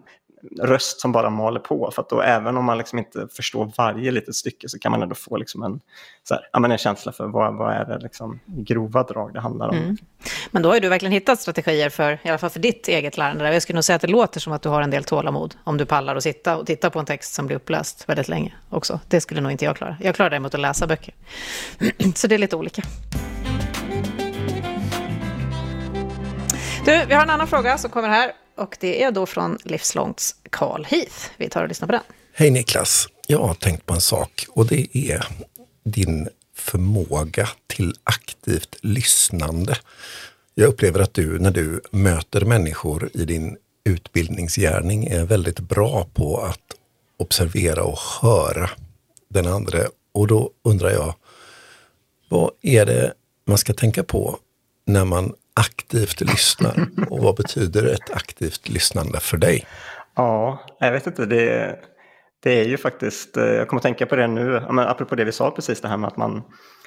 röst 0.59 1.01
som 1.01 1.11
bara 1.11 1.29
maler 1.29 1.59
på. 1.59 1.91
För 1.95 2.01
att 2.01 2.09
då 2.09 2.21
även 2.21 2.57
om 2.57 2.65
man 2.65 2.77
liksom 2.77 2.99
inte 2.99 3.27
förstår 3.31 3.71
varje 3.77 4.11
litet 4.11 4.35
stycke 4.35 4.69
så 4.69 4.79
kan 4.79 4.91
man 4.91 5.01
ändå 5.01 5.15
få 5.15 5.37
liksom 5.37 5.63
en, 5.63 5.79
så 6.23 6.33
här, 6.33 6.43
ja, 6.53 6.59
men 6.59 6.71
en 6.71 6.77
känsla 6.77 7.11
för 7.11 7.27
vad, 7.27 7.55
vad 7.55 7.73
är 7.73 7.85
det 7.85 7.97
liksom, 7.97 8.39
grova 8.45 9.03
drag 9.03 9.33
det 9.33 9.39
handlar 9.39 9.69
om. 9.69 9.77
Mm. 9.77 9.97
Men 10.51 10.61
då 10.61 10.71
har 10.71 10.79
du 10.79 10.89
verkligen 10.89 11.13
hittat 11.13 11.39
strategier 11.39 11.89
för, 11.89 12.19
i 12.23 12.29
alla 12.29 12.37
fall 12.37 12.49
för 12.49 12.59
ditt 12.59 12.87
eget 12.87 13.17
lärande. 13.17 13.53
Jag 13.53 13.61
skulle 13.61 13.77
nog 13.77 13.83
säga 13.83 13.95
att 13.95 14.01
det 14.01 14.07
låter 14.07 14.39
som 14.39 14.53
att 14.53 14.61
du 14.61 14.69
har 14.69 14.81
en 14.81 14.91
del 14.91 15.03
tålamod 15.03 15.55
om 15.63 15.77
du 15.77 15.85
pallar 15.85 16.15
att 16.15 16.23
sitta 16.23 16.57
och 16.57 16.67
titta 16.67 16.89
på 16.89 16.99
en 16.99 17.05
text 17.05 17.33
som 17.33 17.45
blir 17.47 17.55
uppläst 17.55 18.09
väldigt 18.09 18.27
länge 18.27 18.53
också. 18.69 18.99
Det 19.07 19.21
skulle 19.21 19.41
nog 19.41 19.51
inte 19.51 19.65
jag 19.65 19.77
klara. 19.77 19.97
Jag 20.01 20.15
klarar 20.15 20.29
däremot 20.29 20.53
att 20.53 20.59
läsa 20.59 20.87
böcker. 20.87 21.13
så 22.15 22.27
det 22.27 22.35
är 22.35 22.39
lite 22.39 22.55
olika. 22.55 22.81
Du, 26.85 27.05
vi 27.05 27.13
har 27.13 27.23
en 27.23 27.29
annan 27.29 27.47
fråga 27.47 27.77
som 27.77 27.91
kommer 27.91 28.09
här 28.09 28.31
och 28.57 28.77
det 28.79 29.03
är 29.03 29.11
då 29.11 29.25
från 29.25 29.57
Livslångts 29.63 30.35
Carl 30.49 30.85
Heath. 30.85 31.15
Vi 31.37 31.49
tar 31.49 31.61
och 31.61 31.67
lyssnar 31.67 31.87
på 31.87 31.91
den. 31.91 32.01
Hej 32.33 32.51
Niklas! 32.51 33.07
Jag 33.27 33.39
har 33.39 33.53
tänkt 33.53 33.85
på 33.85 33.93
en 33.93 34.01
sak 34.01 34.45
och 34.49 34.65
det 34.65 34.97
är 34.97 35.25
din 35.83 36.29
förmåga 36.55 37.49
till 37.67 37.93
aktivt 38.03 38.75
lyssnande. 38.81 39.77
Jag 40.55 40.67
upplever 40.67 40.99
att 40.99 41.13
du 41.13 41.39
när 41.39 41.51
du 41.51 41.81
möter 41.91 42.45
människor 42.45 43.09
i 43.13 43.25
din 43.25 43.57
utbildningsgärning 43.83 45.05
är 45.05 45.23
väldigt 45.23 45.59
bra 45.59 46.07
på 46.13 46.41
att 46.41 46.75
observera 47.17 47.83
och 47.83 47.99
höra 48.21 48.69
den 49.29 49.47
andra. 49.47 49.79
Och 50.11 50.27
då 50.27 50.51
undrar 50.63 50.89
jag, 50.89 51.15
vad 52.29 52.51
är 52.61 52.85
det 52.85 53.13
man 53.47 53.57
ska 53.57 53.73
tänka 53.73 54.03
på 54.03 54.37
när 54.85 55.05
man 55.05 55.33
aktivt 55.59 56.21
lyssnar? 56.21 56.87
Och 57.09 57.19
vad 57.19 57.35
betyder 57.35 57.93
ett 57.93 58.11
aktivt 58.11 58.69
lyssnande 58.69 59.19
för 59.19 59.37
dig? 59.37 59.67
Ja, 60.15 60.65
jag 60.79 60.91
vet 60.91 61.07
inte. 61.07 61.25
Det, 61.25 61.79
det 62.43 62.59
är 62.59 62.65
ju 62.65 62.77
faktiskt, 62.77 63.37
eh, 63.37 63.43
jag 63.43 63.67
kommer 63.67 63.79
att 63.79 63.83
tänka 63.83 64.05
på 64.05 64.15
det 64.15 64.27
nu, 64.27 64.61
men 64.71 64.79
apropå 64.79 65.15
det 65.15 65.23
vi 65.23 65.31
sa 65.31 65.51
precis, 65.51 65.81
det 65.81 65.87
här 65.87 65.97
med 65.97 66.07
att 66.07 66.17
man 66.17 66.43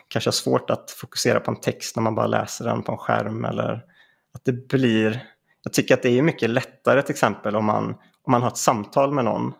kanske 0.08 0.28
har 0.28 0.32
svårt 0.32 0.70
att 0.70 0.90
fokusera 0.90 1.40
på 1.40 1.50
en 1.50 1.60
text 1.60 1.96
när 1.96 2.02
man 2.02 2.14
bara 2.14 2.26
läser 2.26 2.64
den 2.64 2.82
på 2.82 2.92
en 2.92 2.98
skärm 2.98 3.44
eller 3.44 3.72
att 4.34 4.44
det 4.44 4.68
blir, 4.68 5.24
jag 5.62 5.72
tycker 5.72 5.94
att 5.94 6.02
det 6.02 6.18
är 6.18 6.22
mycket 6.22 6.50
lättare 6.50 7.02
till 7.02 7.12
exempel 7.12 7.56
om 7.56 7.64
man, 7.64 7.84
om 8.24 8.30
man 8.30 8.42
har 8.42 8.48
ett 8.48 8.56
samtal 8.56 9.12
med 9.12 9.24
någon 9.24 9.52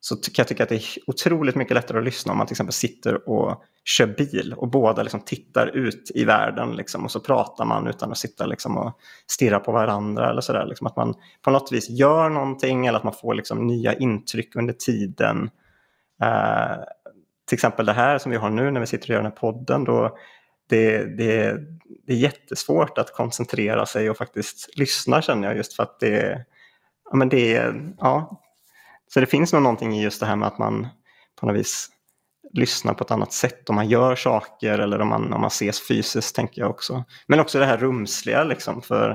så 0.00 0.16
kan 0.16 0.32
jag 0.36 0.48
tycka 0.48 0.62
att 0.62 0.68
det 0.68 0.74
är 0.74 0.84
otroligt 1.06 1.54
mycket 1.54 1.74
lättare 1.74 1.98
att 1.98 2.04
lyssna 2.04 2.32
om 2.32 2.38
man 2.38 2.46
till 2.46 2.54
exempel 2.54 2.72
sitter 2.72 3.28
och 3.28 3.62
kör 3.84 4.06
bil 4.06 4.54
och 4.56 4.68
båda 4.68 5.02
liksom 5.02 5.20
tittar 5.20 5.66
ut 5.66 6.10
i 6.14 6.24
världen 6.24 6.76
liksom, 6.76 7.04
och 7.04 7.10
så 7.10 7.20
pratar 7.20 7.64
man 7.64 7.86
utan 7.86 8.10
att 8.10 8.18
sitta 8.18 8.46
liksom 8.46 8.78
och 8.78 8.98
stirra 9.26 9.60
på 9.60 9.72
varandra 9.72 10.30
eller 10.30 10.40
sådär. 10.40 10.66
Liksom, 10.66 10.86
att 10.86 10.96
man 10.96 11.14
på 11.42 11.50
något 11.50 11.72
vis 11.72 11.90
gör 11.90 12.28
någonting 12.28 12.86
eller 12.86 12.98
att 12.98 13.04
man 13.04 13.12
får 13.12 13.34
liksom 13.34 13.66
nya 13.66 13.94
intryck 13.94 14.56
under 14.56 14.74
tiden. 14.74 15.50
Eh, 16.22 16.76
till 17.48 17.56
exempel 17.56 17.86
det 17.86 17.92
här 17.92 18.18
som 18.18 18.30
vi 18.30 18.38
har 18.38 18.50
nu 18.50 18.70
när 18.70 18.80
vi 18.80 18.86
sitter 18.86 19.06
och 19.06 19.10
gör 19.10 19.22
den 19.22 19.32
här 19.32 19.38
podden. 19.38 19.84
Då 19.84 20.16
det, 20.68 21.04
det, 21.04 21.56
det 22.06 22.12
är 22.12 22.16
jättesvårt 22.16 22.98
att 22.98 23.12
koncentrera 23.12 23.86
sig 23.86 24.10
och 24.10 24.16
faktiskt 24.16 24.78
lyssna 24.78 25.22
känner 25.22 25.48
jag 25.48 25.56
just 25.56 25.72
för 25.72 25.82
att 25.82 26.00
det, 26.00 26.44
ja, 27.10 27.16
men 27.16 27.28
det, 27.28 27.74
ja, 27.98 28.40
så 29.08 29.20
det 29.20 29.26
finns 29.26 29.52
nog 29.52 29.62
någonting 29.62 29.96
i 29.96 30.02
just 30.02 30.20
det 30.20 30.26
här 30.26 30.36
med 30.36 30.48
att 30.48 30.58
man 30.58 30.86
på 31.40 31.46
något 31.46 31.56
vis 31.56 31.90
lyssnar 32.52 32.94
på 32.94 33.04
ett 33.04 33.10
annat 33.10 33.32
sätt 33.32 33.70
om 33.70 33.76
man 33.76 33.88
gör 33.88 34.16
saker 34.16 34.78
eller 34.78 35.00
om 35.00 35.08
man, 35.08 35.32
om 35.32 35.40
man 35.40 35.48
ses 35.48 35.88
fysiskt 35.88 36.36
tänker 36.36 36.62
jag 36.62 36.70
också. 36.70 37.04
Men 37.26 37.40
också 37.40 37.58
det 37.58 37.66
här 37.66 37.78
rumsliga 37.78 38.44
liksom 38.44 38.82
för 38.82 39.10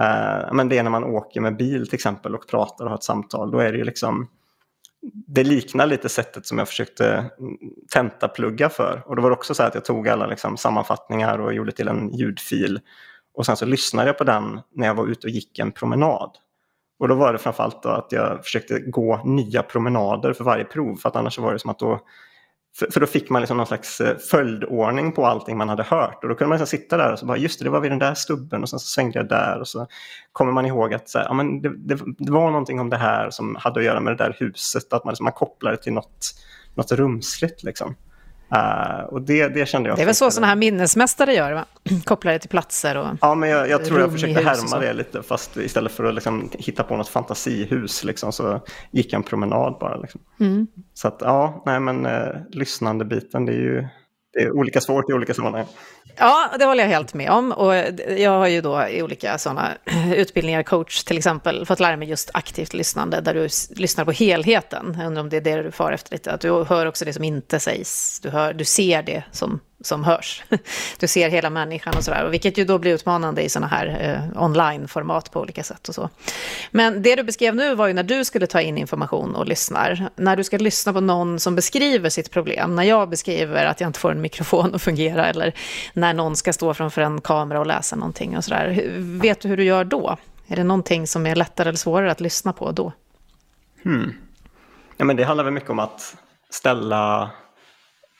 eh, 0.00 0.54
men 0.54 0.68
det 0.68 0.78
är 0.78 0.82
när 0.82 0.90
man 0.90 1.04
åker 1.04 1.40
med 1.40 1.56
bil 1.56 1.86
till 1.86 1.94
exempel 1.94 2.34
och 2.34 2.48
pratar 2.48 2.84
och 2.84 2.90
har 2.90 2.96
ett 2.96 3.04
samtal. 3.04 3.50
Då 3.50 3.58
är 3.58 3.72
det 3.72 3.78
ju 3.78 3.84
liksom 3.84 4.28
det 5.12 5.44
liknar 5.44 5.86
lite 5.86 6.08
sättet 6.08 6.46
som 6.46 6.58
jag 6.58 6.68
försökte 6.68 7.30
tentaplugga 7.92 8.68
för. 8.68 9.02
Och 9.06 9.16
då 9.16 9.22
var 9.22 9.30
det 9.30 9.36
också 9.36 9.54
så 9.54 9.62
att 9.62 9.74
jag 9.74 9.84
tog 9.84 10.08
alla 10.08 10.26
liksom 10.26 10.56
sammanfattningar 10.56 11.38
och 11.38 11.54
gjorde 11.54 11.72
till 11.72 11.88
en 11.88 12.12
ljudfil. 12.12 12.80
Och 13.34 13.46
sen 13.46 13.56
så 13.56 13.66
lyssnade 13.66 14.08
jag 14.08 14.18
på 14.18 14.24
den 14.24 14.60
när 14.74 14.86
jag 14.86 14.94
var 14.94 15.06
ute 15.06 15.26
och 15.26 15.30
gick 15.30 15.58
en 15.58 15.72
promenad. 15.72 16.30
Och 16.98 17.08
då 17.08 17.14
var 17.14 17.32
det 17.32 17.38
framförallt 17.38 17.82
då 17.82 17.88
att 17.88 18.12
jag 18.12 18.44
försökte 18.44 18.78
gå 18.78 19.20
nya 19.24 19.62
promenader 19.62 20.32
för 20.32 20.44
varje 20.44 20.64
prov. 20.64 20.96
För 20.96 21.08
att 21.08 21.16
annars 21.16 21.38
var 21.38 21.52
det 21.52 21.58
som 21.58 21.70
att 21.70 21.78
då 21.78 22.00
för, 22.78 23.00
då 23.00 23.06
fick 23.06 23.30
man 23.30 23.42
liksom 23.42 23.56
någon 23.56 23.66
slags 23.66 24.00
eh, 24.00 24.16
följdordning 24.16 25.12
på 25.12 25.26
allting 25.26 25.56
man 25.56 25.68
hade 25.68 25.82
hört. 25.82 26.22
Och 26.22 26.28
då 26.28 26.34
kunde 26.34 26.48
man 26.48 26.58
liksom 26.58 26.78
sitta 26.78 26.96
där 26.96 27.12
och 27.12 27.18
så 27.18 27.26
bara, 27.26 27.36
just 27.36 27.58
det, 27.58 27.64
det 27.64 27.70
var 27.70 27.80
vid 27.80 27.90
den 27.90 27.98
där 27.98 28.14
stubben 28.14 28.62
och 28.62 28.68
sen 28.68 28.78
så 28.78 28.86
svängde 28.86 29.18
jag 29.18 29.28
där. 29.28 29.60
Och 29.60 29.68
så 29.68 29.86
kommer 30.32 30.52
man 30.52 30.66
ihåg 30.66 30.94
att 30.94 31.08
så 31.08 31.18
här, 31.18 31.26
ja, 31.26 31.34
men 31.34 31.62
det, 31.62 31.76
det, 31.76 31.98
det, 32.18 32.32
var 32.32 32.50
någonting 32.50 32.80
om 32.80 32.90
det 32.90 32.96
här 32.96 33.30
som 33.30 33.56
hade 33.56 33.80
att 33.80 33.86
göra 33.86 34.00
med 34.00 34.12
det 34.12 34.24
där 34.24 34.36
huset. 34.38 34.92
Att 34.92 35.04
man, 35.04 35.12
liksom, 35.12 35.24
man 35.24 35.32
kopplar 35.32 35.70
det 35.70 35.76
till 35.76 35.92
något, 35.92 36.34
något 36.74 36.92
rumsligt. 36.92 37.62
Liksom. 37.62 37.94
Uh, 38.52 39.04
och 39.04 39.22
det, 39.22 39.48
det 39.48 39.68
kände 39.68 39.88
jag. 39.88 39.98
Det 39.98 40.02
är 40.02 40.06
väl 40.06 40.14
så 40.14 40.30
sådana 40.30 40.46
här 40.46 40.56
minnesmästare 40.56 41.34
gör, 41.34 41.52
va? 41.52 41.64
kopplar 42.04 42.32
det 42.32 42.38
till 42.38 42.50
platser 42.50 42.96
och 42.96 43.06
Ja, 43.20 43.34
men 43.34 43.48
jag, 43.48 43.68
jag 43.68 43.84
tror 43.84 44.00
jag 44.00 44.12
försökte 44.12 44.42
härma 44.42 44.78
det 44.78 44.92
lite, 44.92 45.22
fast 45.22 45.56
istället 45.56 45.92
för 45.92 46.04
att 46.04 46.14
liksom 46.14 46.50
hitta 46.52 46.82
på 46.82 46.96
något 46.96 47.08
fantasihus 47.08 48.04
liksom, 48.04 48.32
så 48.32 48.60
gick 48.90 49.12
jag 49.12 49.18
en 49.18 49.22
promenad 49.22 49.76
bara. 49.80 49.96
Liksom. 49.96 50.20
Mm. 50.40 50.66
Så 50.94 51.08
att 51.08 51.18
ja, 51.20 51.62
nej 51.66 51.80
men 51.80 52.06
uh, 52.06 52.36
lyssnande 52.50 53.04
biten, 53.04 53.46
det 53.46 53.52
är 53.52 53.60
ju 53.60 53.88
det 54.36 54.42
är 54.42 54.50
olika 54.56 54.80
svårt 54.80 55.10
i 55.10 55.12
olika 55.12 55.34
sammanhang. 55.34 55.66
Ja, 56.16 56.50
det 56.58 56.64
håller 56.64 56.82
jag 56.82 56.90
helt 56.90 57.14
med 57.14 57.30
om. 57.30 57.52
Och 57.52 57.74
jag 58.18 58.30
har 58.30 58.46
ju 58.46 58.60
då 58.60 58.88
i 58.88 59.02
olika 59.02 59.38
sådana 59.38 59.68
utbildningar, 60.16 60.62
coach 60.62 61.04
till 61.04 61.18
exempel, 61.18 61.66
fått 61.66 61.80
lära 61.80 61.96
mig 61.96 62.08
just 62.08 62.30
aktivt 62.34 62.74
lyssnande, 62.74 63.20
där 63.20 63.34
du 63.34 63.48
lyssnar 63.80 64.04
på 64.04 64.12
helheten. 64.12 64.96
Jag 64.98 65.06
undrar 65.06 65.22
om 65.22 65.28
det 65.28 65.36
är 65.36 65.40
det 65.40 65.62
du 65.62 65.70
far 65.70 65.92
efter 65.92 66.12
lite, 66.12 66.32
att 66.32 66.40
du 66.40 66.64
hör 66.64 66.86
också 66.86 67.04
det 67.04 67.12
som 67.12 67.24
inte 67.24 67.60
sägs. 67.60 68.20
Du, 68.20 68.30
hör, 68.30 68.52
du 68.52 68.64
ser 68.64 69.02
det 69.02 69.22
som 69.32 69.60
som 69.80 70.04
hörs. 70.04 70.44
Du 70.98 71.08
ser 71.08 71.28
hela 71.28 71.50
människan 71.50 71.94
och 71.96 72.04
sådär, 72.04 72.28
vilket 72.28 72.58
ju 72.58 72.64
då 72.64 72.78
blir 72.78 72.94
utmanande 72.94 73.42
i 73.42 73.48
sådana 73.48 73.66
här 73.66 73.86
eh, 74.34 74.42
online-format 74.42 75.32
på 75.32 75.40
olika 75.40 75.62
sätt 75.62 75.88
och 75.88 75.94
så. 75.94 76.10
Men 76.70 77.02
det 77.02 77.16
du 77.16 77.22
beskrev 77.22 77.54
nu 77.54 77.74
var 77.74 77.86
ju 77.86 77.92
när 77.92 78.02
du 78.02 78.24
skulle 78.24 78.46
ta 78.46 78.60
in 78.60 78.78
information 78.78 79.34
och 79.34 79.46
lyssnar. 79.46 80.08
När 80.16 80.36
du 80.36 80.44
ska 80.44 80.58
lyssna 80.58 80.92
på 80.92 81.00
någon 81.00 81.40
som 81.40 81.54
beskriver 81.54 82.10
sitt 82.10 82.30
problem, 82.30 82.76
när 82.76 82.82
jag 82.82 83.08
beskriver 83.08 83.64
att 83.64 83.80
jag 83.80 83.88
inte 83.88 84.00
får 84.00 84.10
en 84.10 84.20
mikrofon 84.20 84.74
att 84.74 84.82
fungera 84.82 85.26
eller 85.26 85.54
när 85.92 86.14
någon 86.14 86.36
ska 86.36 86.52
stå 86.52 86.74
framför 86.74 87.02
en 87.02 87.20
kamera 87.20 87.60
och 87.60 87.66
läsa 87.66 87.96
någonting 87.96 88.36
och 88.36 88.44
sådär. 88.44 88.82
Vet 88.98 89.40
du 89.40 89.48
hur 89.48 89.56
du 89.56 89.64
gör 89.64 89.84
då? 89.84 90.16
Är 90.48 90.56
det 90.56 90.64
någonting 90.64 91.06
som 91.06 91.26
är 91.26 91.34
lättare 91.34 91.68
eller 91.68 91.78
svårare 91.78 92.10
att 92.10 92.20
lyssna 92.20 92.52
på 92.52 92.72
då? 92.72 92.92
Hmm. 93.84 94.12
Ja, 94.96 95.04
men 95.04 95.16
det 95.16 95.24
handlar 95.24 95.44
väl 95.44 95.52
mycket 95.52 95.70
om 95.70 95.78
att 95.78 96.16
ställa 96.50 97.30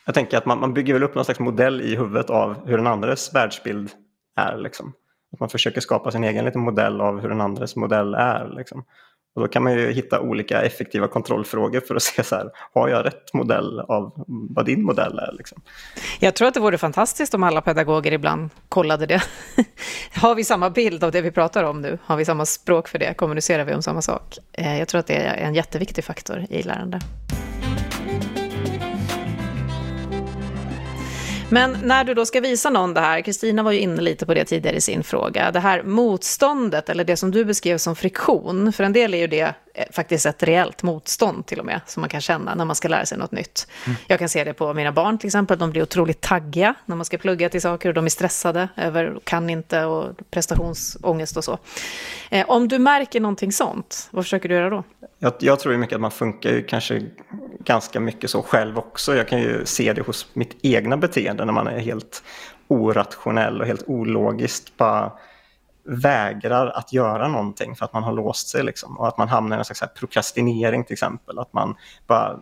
jag 0.07 0.15
tänker 0.15 0.39
att 0.39 0.47
man, 0.47 0.61
man 0.61 0.75
bygger 0.75 0.93
väl 0.95 1.03
upp 1.03 1.15
någon 1.15 1.25
slags 1.25 1.41
modell 1.41 1.81
i 1.81 1.97
huvudet 1.97 2.31
av 2.31 2.67
hur 2.67 2.77
den 2.77 2.87
andres 2.87 3.35
världsbild 3.35 3.91
är. 4.37 4.57
Liksom. 4.57 4.93
Att 5.33 5.41
man 5.41 5.49
försöker 5.49 5.81
skapa 5.81 6.11
sin 6.11 6.25
egen 6.25 6.45
liten 6.45 6.61
modell 6.61 7.01
av 7.01 7.21
hur 7.21 7.29
den 7.29 7.41
andres 7.41 7.77
modell 7.77 8.15
är. 8.15 8.53
Liksom. 8.57 8.85
Och 9.35 9.43
då 9.43 9.49
kan 9.49 9.63
man 9.63 9.73
ju 9.73 9.93
hitta 9.93 10.21
olika 10.21 10.63
effektiva 10.63 11.09
kontrollfrågor 11.09 11.81
för 11.81 11.95
att 11.95 12.03
se 12.03 12.23
så 12.23 12.35
här, 12.35 12.51
har 12.75 12.89
jag 12.89 13.07
rätt 13.07 13.35
modell 13.35 13.81
av 13.81 14.25
vad 14.27 14.67
din 14.67 14.85
modell 14.85 15.19
är? 15.19 15.33
Liksom. 15.33 15.63
Jag 16.21 16.35
tror 16.35 16.49
att 16.49 16.55
det 16.55 16.61
vore 16.61 16.79
fantastiskt 16.79 17.35
om 17.35 17.43
alla 17.43 17.61
pedagoger 17.61 18.13
ibland 18.13 18.51
kollade 18.69 19.07
det. 19.07 19.23
har 20.15 20.35
vi 20.35 20.45
samma 20.45 20.71
bild 20.71 21.05
av 21.05 21.13
det 21.13 21.21
vi 21.21 21.31
pratar 21.31 21.65
om 21.65 21.81
nu? 21.81 21.99
Har 22.05 22.17
vi 22.17 22.25
samma 22.25 22.47
språk 22.47 22.89
för 22.89 22.99
det? 22.99 23.15
Kommunicerar 23.15 23.65
vi 23.65 23.75
om 23.75 23.83
samma 23.83 24.03
sak? 24.03 24.39
Eh, 24.53 24.79
jag 24.79 24.89
tror 24.89 24.99
att 24.99 25.07
det 25.07 25.17
är 25.17 25.35
en 25.35 25.55
jätteviktig 25.55 26.05
faktor 26.05 26.47
i 26.51 26.63
lärande. 26.63 27.01
Men 31.51 31.77
när 31.83 32.05
du 32.05 32.15
då 32.15 32.27
ska 32.27 32.41
visa 32.41 32.71
någon 32.71 32.95
det 32.95 33.01
här, 33.01 33.21
Kristina 33.21 33.63
var 33.63 33.73
ju 33.73 33.79
inne 33.79 34.03
lite 34.03 34.27
på 34.27 34.35
det 34.35 34.45
tidigare 34.45 34.77
i 34.77 34.81
sin 34.81 35.03
fråga, 35.03 35.51
det 35.51 35.61
här 35.61 35.83
motståndet, 35.83 36.89
eller 36.89 37.05
det 37.05 37.17
som 37.17 37.31
du 37.31 37.45
beskrev 37.45 37.79
som 37.79 37.97
friktion, 37.97 38.73
för 38.73 38.85
en 38.85 38.93
del 38.93 39.15
är 39.15 39.19
ju 39.19 39.27
det 39.27 39.55
eh, 39.75 39.85
faktiskt 39.93 40.27
ett 40.27 40.43
reellt 40.43 40.83
motstånd 40.83 41.47
till 41.47 41.61
och 41.61 41.67
med, 41.67 41.81
som 41.87 42.01
man 42.01 42.11
kan 42.11 42.21
känna 42.21 42.55
när 42.55 42.65
man 42.65 42.77
ska 42.77 42.89
lära 42.89 43.07
sig 43.07 43.19
något 43.19 43.33
nytt. 43.33 43.69
Mm. 43.85 43.97
Jag 44.07 44.19
kan 44.19 44.29
se 44.29 44.45
det 44.45 44.55
på 44.55 44.75
mina 44.75 44.93
barn 44.93 45.19
till 45.19 45.29
exempel, 45.29 45.59
de 45.59 45.71
blir 45.71 45.83
otroligt 45.83 46.21
taggiga 46.21 46.75
när 46.85 46.97
man 46.97 47.05
ska 47.05 47.19
plugga 47.19 47.49
till 47.49 47.63
saker 47.63 47.89
och 47.89 47.95
de 47.95 48.05
är 48.05 48.11
stressade 48.11 48.69
över 48.77 49.19
kan 49.25 49.51
inte 49.51 49.85
och 49.85 50.17
prestationsångest 50.31 51.37
och 51.37 51.45
så. 51.45 51.59
Eh, 52.31 52.51
om 52.51 52.69
du 52.69 52.79
märker 52.79 53.21
någonting 53.21 53.53
sånt, 53.53 54.09
vad 54.11 54.25
försöker 54.25 54.49
du 54.49 54.55
göra 54.55 54.71
då? 54.71 54.85
Jag, 55.19 55.33
jag 55.39 55.61
tror 55.61 55.75
ju 55.75 55.79
mycket 55.79 55.95
att 55.95 56.01
man 56.01 56.11
funkar 56.11 56.51
ju 56.51 56.63
kanske 56.63 57.03
ganska 57.67 58.01
mycket 58.01 58.31
så 58.31 58.43
själv 58.43 58.79
också. 58.79 59.17
Jag 59.17 59.29
kan 59.29 59.41
ju 59.41 59.67
se 59.67 59.93
det 59.93 60.03
hos 60.03 60.27
mitt 60.33 60.57
egna 60.63 60.97
beteende 60.97 61.36
när 61.45 61.53
man 61.53 61.67
är 61.67 61.79
helt 61.79 62.23
orationell 62.69 63.61
och 63.61 63.67
helt 63.67 63.85
ologiskt 63.87 64.77
bara 64.77 65.13
vägrar 65.85 66.67
att 66.67 66.93
göra 66.93 67.29
någonting 67.29 67.77
för 67.77 67.85
att 67.85 67.93
man 67.93 68.03
har 68.03 68.13
låst 68.13 68.49
sig. 68.49 68.65
Liksom. 68.65 68.99
Och 68.99 69.09
att 69.09 69.19
man 69.19 69.29
hamnar 69.29 69.57
i 69.57 69.59
en 69.59 69.65
slags 69.65 69.95
prokrastinering 69.95 70.85
till 70.85 70.93
exempel. 70.93 71.39
Att 71.39 71.53
man 71.53 71.77
bara 72.07 72.41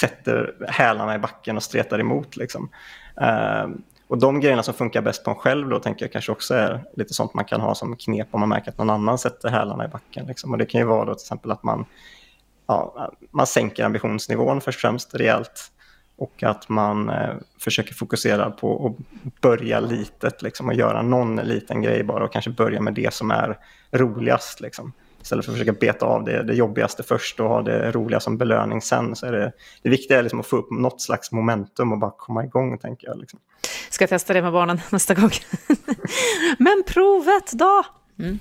sätter 0.00 0.54
hälarna 0.68 1.14
i 1.14 1.18
backen 1.18 1.56
och 1.56 1.62
stretar 1.62 1.98
emot. 1.98 2.36
Liksom. 2.36 2.70
Uh, 3.20 3.68
och 4.08 4.18
de 4.18 4.40
grejerna 4.40 4.62
som 4.62 4.74
funkar 4.74 5.02
bäst 5.02 5.24
på 5.24 5.30
en 5.30 5.36
själv 5.36 5.68
då 5.68 5.80
tänker 5.80 6.04
jag 6.04 6.12
kanske 6.12 6.32
också 6.32 6.54
är 6.54 6.84
lite 6.96 7.14
sånt 7.14 7.34
man 7.34 7.44
kan 7.44 7.60
ha 7.60 7.74
som 7.74 7.96
knep 7.96 8.28
om 8.30 8.40
man 8.40 8.48
märker 8.48 8.70
att 8.70 8.78
någon 8.78 8.90
annan 8.90 9.18
sätter 9.18 9.48
hälarna 9.48 9.84
i 9.84 9.88
backen. 9.88 10.26
Liksom. 10.26 10.52
Och 10.52 10.58
det 10.58 10.66
kan 10.66 10.80
ju 10.80 10.86
vara 10.86 11.04
då 11.04 11.14
till 11.14 11.22
exempel 11.22 11.50
att 11.50 11.62
man 11.62 11.86
ja, 12.66 13.10
man 13.30 13.46
sänker 13.46 13.84
ambitionsnivån 13.84 14.60
först 14.60 14.76
och 14.76 14.80
främst 14.80 15.14
rejält. 15.14 15.72
Och 16.18 16.42
att 16.42 16.68
man 16.68 17.08
eh, 17.08 17.34
försöker 17.58 17.94
fokusera 17.94 18.50
på 18.50 18.86
att 18.86 19.40
börja 19.40 19.80
litet 19.80 20.42
liksom, 20.42 20.68
och 20.68 20.74
göra 20.74 21.02
någon 21.02 21.36
liten 21.36 21.82
grej 21.82 22.04
bara 22.04 22.24
och 22.24 22.32
kanske 22.32 22.50
börja 22.50 22.80
med 22.80 22.94
det 22.94 23.14
som 23.14 23.30
är 23.30 23.58
roligast. 23.90 24.60
Liksom. 24.60 24.92
Istället 25.22 25.44
för 25.44 25.52
att 25.52 25.58
försöka 25.58 25.78
beta 25.80 26.06
av 26.06 26.24
det, 26.24 26.42
det 26.42 26.54
jobbigaste 26.54 27.02
först 27.02 27.40
och 27.40 27.48
ha 27.48 27.62
det 27.62 27.92
roliga 27.92 28.20
som 28.20 28.38
belöning 28.38 28.82
sen. 28.82 29.16
Så 29.16 29.26
är 29.26 29.32
det, 29.32 29.52
det 29.82 29.90
viktiga 29.90 30.18
är 30.18 30.22
liksom 30.22 30.40
att 30.40 30.46
få 30.46 30.56
upp 30.56 30.70
något 30.70 31.00
slags 31.00 31.32
momentum 31.32 31.92
och 31.92 31.98
bara 31.98 32.12
komma 32.18 32.44
igång, 32.44 32.78
tänker 32.78 33.06
jag. 33.08 33.18
Liksom. 33.18 33.40
Ska 33.90 34.06
testa 34.06 34.32
det 34.32 34.42
med 34.42 34.52
barnen 34.52 34.80
nästa 34.90 35.14
gång. 35.14 35.30
Men 36.58 36.82
provet 36.86 37.52
då? 37.52 37.84
Mm. 38.18 38.38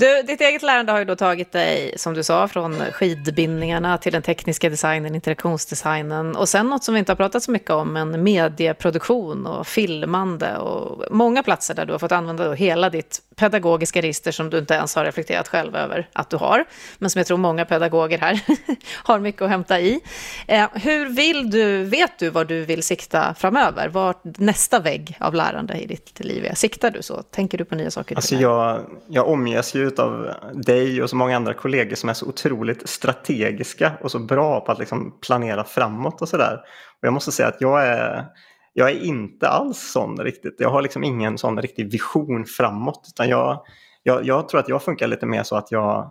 Du, 0.00 0.22
ditt 0.22 0.40
eget 0.40 0.62
lärande 0.62 0.92
har 0.92 0.98
ju 0.98 1.04
då 1.04 1.16
tagit 1.16 1.52
dig, 1.52 1.94
som 1.96 2.14
du 2.14 2.22
sa, 2.22 2.48
från 2.48 2.74
skidbindningarna 2.92 3.98
till 3.98 4.12
den 4.12 4.22
tekniska 4.22 4.70
designen, 4.70 5.14
interaktionsdesignen 5.14 6.36
och 6.36 6.48
sen 6.48 6.66
något 6.66 6.84
som 6.84 6.94
vi 6.94 6.98
inte 6.98 7.12
har 7.12 7.16
pratat 7.16 7.42
så 7.42 7.50
mycket 7.50 7.70
om, 7.70 7.92
men 7.92 8.22
medieproduktion 8.22 9.46
och 9.46 9.66
filmande 9.66 10.56
och 10.58 11.04
många 11.10 11.42
platser 11.42 11.74
där 11.74 11.86
du 11.86 11.92
har 11.92 11.98
fått 11.98 12.12
använda 12.12 12.52
hela 12.52 12.90
ditt 12.90 13.22
pedagogiska 13.36 14.02
register 14.02 14.32
som 14.32 14.50
du 14.50 14.58
inte 14.58 14.74
ens 14.74 14.94
har 14.94 15.04
reflekterat 15.04 15.48
själv 15.48 15.76
över 15.76 16.08
att 16.12 16.30
du 16.30 16.36
har, 16.36 16.64
men 16.98 17.10
som 17.10 17.18
jag 17.18 17.26
tror 17.26 17.38
många 17.38 17.64
pedagoger 17.64 18.18
här 18.18 18.40
har 18.92 19.18
mycket 19.18 19.42
att 19.42 19.50
hämta 19.50 19.80
i. 19.80 20.00
Eh, 20.46 20.68
hur 20.74 21.08
vill 21.08 21.50
du, 21.50 21.84
vet 21.84 22.18
du 22.18 22.30
vad 22.30 22.48
du 22.48 22.64
vill 22.64 22.82
sikta 22.82 23.34
framöver? 23.34 23.88
Vart 23.88 24.20
nästa 24.24 24.80
vägg 24.80 25.16
av 25.20 25.34
lärande 25.34 25.74
i 25.74 25.86
ditt 25.86 26.20
liv 26.20 26.44
är? 26.44 26.54
Siktar 26.54 26.90
du 26.90 27.02
så? 27.02 27.22
Tänker 27.22 27.58
du 27.58 27.64
på 27.64 27.74
nya 27.74 27.90
saker? 27.90 28.16
Alltså 28.16 28.34
jag, 28.34 28.80
jag 29.08 29.19
jag 29.20 29.28
omges 29.28 29.74
ju 29.74 29.90
av 29.98 30.34
dig 30.54 31.02
och 31.02 31.10
så 31.10 31.16
många 31.16 31.36
andra 31.36 31.54
kollegor 31.54 31.94
som 31.94 32.08
är 32.08 32.14
så 32.14 32.26
otroligt 32.26 32.88
strategiska 32.88 33.92
och 34.00 34.10
så 34.10 34.18
bra 34.18 34.60
på 34.60 34.72
att 34.72 34.78
liksom 34.78 35.18
planera 35.20 35.64
framåt 35.64 36.22
och 36.22 36.28
sådär. 36.28 36.54
Och 37.00 37.06
jag 37.06 37.12
måste 37.12 37.32
säga 37.32 37.48
att 37.48 37.60
jag 37.60 37.86
är 37.86 38.24
jag 38.72 38.90
är 38.90 39.00
inte 39.00 39.48
alls 39.48 39.78
sån 39.78 40.20
riktigt. 40.20 40.56
Jag 40.58 40.70
har 40.70 40.82
liksom 40.82 41.04
ingen 41.04 41.38
sån 41.38 41.62
riktig 41.62 41.92
vision 41.92 42.44
framåt. 42.44 43.06
Utan 43.08 43.28
jag, 43.28 43.64
jag, 44.02 44.26
jag 44.26 44.48
tror 44.48 44.60
att 44.60 44.68
jag 44.68 44.82
funkar 44.82 45.06
lite 45.06 45.26
mer 45.26 45.42
så 45.42 45.56
att 45.56 45.72
jag, 45.72 46.10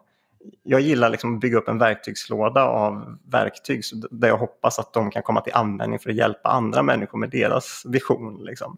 jag 0.63 0.81
gillar 0.81 1.09
liksom 1.09 1.35
att 1.35 1.41
bygga 1.41 1.57
upp 1.57 1.67
en 1.67 1.77
verktygslåda 1.77 2.63
av 2.63 3.17
verktyg 3.31 3.81
där 4.11 4.27
jag 4.27 4.37
hoppas 4.37 4.79
att 4.79 4.93
de 4.93 5.11
kan 5.11 5.23
komma 5.23 5.41
till 5.41 5.53
användning 5.53 5.99
för 5.99 6.09
att 6.09 6.15
hjälpa 6.15 6.49
andra 6.49 6.83
människor 6.83 7.17
med 7.17 7.29
deras 7.29 7.83
vision. 7.85 8.45
Liksom. 8.45 8.77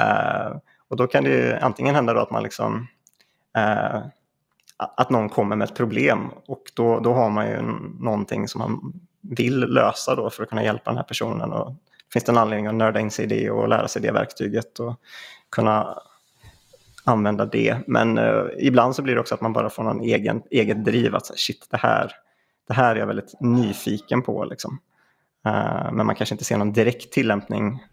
Uh, 0.00 0.56
och 0.88 0.96
då 0.96 1.06
kan 1.06 1.24
det 1.24 1.30
ju 1.30 1.54
antingen 1.54 1.94
hända 1.94 2.14
då 2.14 2.20
att 2.20 2.30
man 2.30 2.42
liksom 2.42 2.86
eh, 3.58 4.02
att 4.76 5.10
någon 5.10 5.28
kommer 5.28 5.56
med 5.56 5.68
ett 5.68 5.76
problem 5.76 6.30
och 6.46 6.62
då, 6.74 7.00
då 7.00 7.14
har 7.14 7.30
man 7.30 7.46
ju 7.46 7.62
någonting 8.00 8.48
som 8.48 8.58
man 8.58 9.00
vill 9.20 9.58
lösa 9.58 10.14
då 10.14 10.30
för 10.30 10.42
att 10.42 10.48
kunna 10.48 10.64
hjälpa 10.64 10.90
den 10.90 10.96
här 10.96 11.04
personen. 11.04 11.52
Och 11.52 11.74
finns 12.12 12.24
det 12.24 12.32
en 12.32 12.38
anledning 12.38 12.66
att 12.66 12.74
nörda 12.74 13.00
in 13.00 13.10
sig 13.10 13.24
i 13.24 13.28
det 13.28 13.50
och 13.50 13.68
lära 13.68 13.88
sig 13.88 14.02
det 14.02 14.12
verktyget 14.12 14.78
och 14.78 15.00
kunna 15.50 15.98
använda 17.04 17.46
det. 17.46 17.78
Men 17.86 18.18
eh, 18.18 18.42
ibland 18.58 18.96
så 18.96 19.02
blir 19.02 19.14
det 19.14 19.20
också 19.20 19.34
att 19.34 19.40
man 19.40 19.52
bara 19.52 19.70
får 19.70 19.82
någon 19.82 20.00
egen, 20.00 20.42
eget 20.50 20.84
driv 20.84 21.14
att 21.14 21.38
shit, 21.38 21.66
det 21.70 21.76
här, 21.76 22.12
det 22.68 22.74
här 22.74 22.96
är 22.96 23.00
jag 23.00 23.06
väldigt 23.06 23.40
nyfiken 23.40 24.22
på. 24.22 24.44
Liksom. 24.44 24.78
Eh, 25.46 25.92
men 25.92 26.06
man 26.06 26.14
kanske 26.14 26.34
inte 26.34 26.44
ser 26.44 26.58
någon 26.58 26.72
direkt 26.72 27.12
tillämpning 27.12 27.84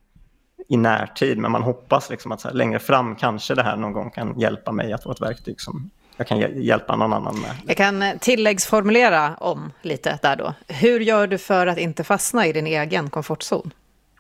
i 0.68 0.78
närtid, 0.78 1.38
men 1.38 1.52
man 1.52 1.64
hoppas 1.64 2.10
liksom 2.10 2.32
att 2.32 2.44
här, 2.44 2.54
längre 2.54 2.80
fram 2.80 3.16
kanske 3.16 3.56
det 3.56 3.64
här 3.64 3.78
någon 3.78 3.94
gång 3.94 4.12
kan 4.12 4.40
hjälpa 4.40 4.72
mig 4.72 4.94
att 4.94 5.04
få 5.04 5.12
ett 5.12 5.22
verktyg 5.22 5.62
som 5.62 5.90
jag 6.18 6.28
kan 6.28 6.40
hjälpa 6.64 6.96
någon 6.96 7.14
annan 7.14 7.40
med. 7.42 7.52
Jag 7.68 7.78
kan 7.78 8.02
eh, 8.02 8.18
tilläggsformulera 8.18 9.36
om 9.36 9.72
lite 9.82 10.20
där 10.22 10.36
då. 10.36 10.54
Hur 10.68 11.00
gör 11.00 11.28
du 11.28 11.38
för 11.38 11.68
att 11.68 11.78
inte 11.78 12.04
fastna 12.04 12.48
i 12.48 12.54
din 12.54 12.68
egen 12.68 13.10
komfortzon? 13.10 13.74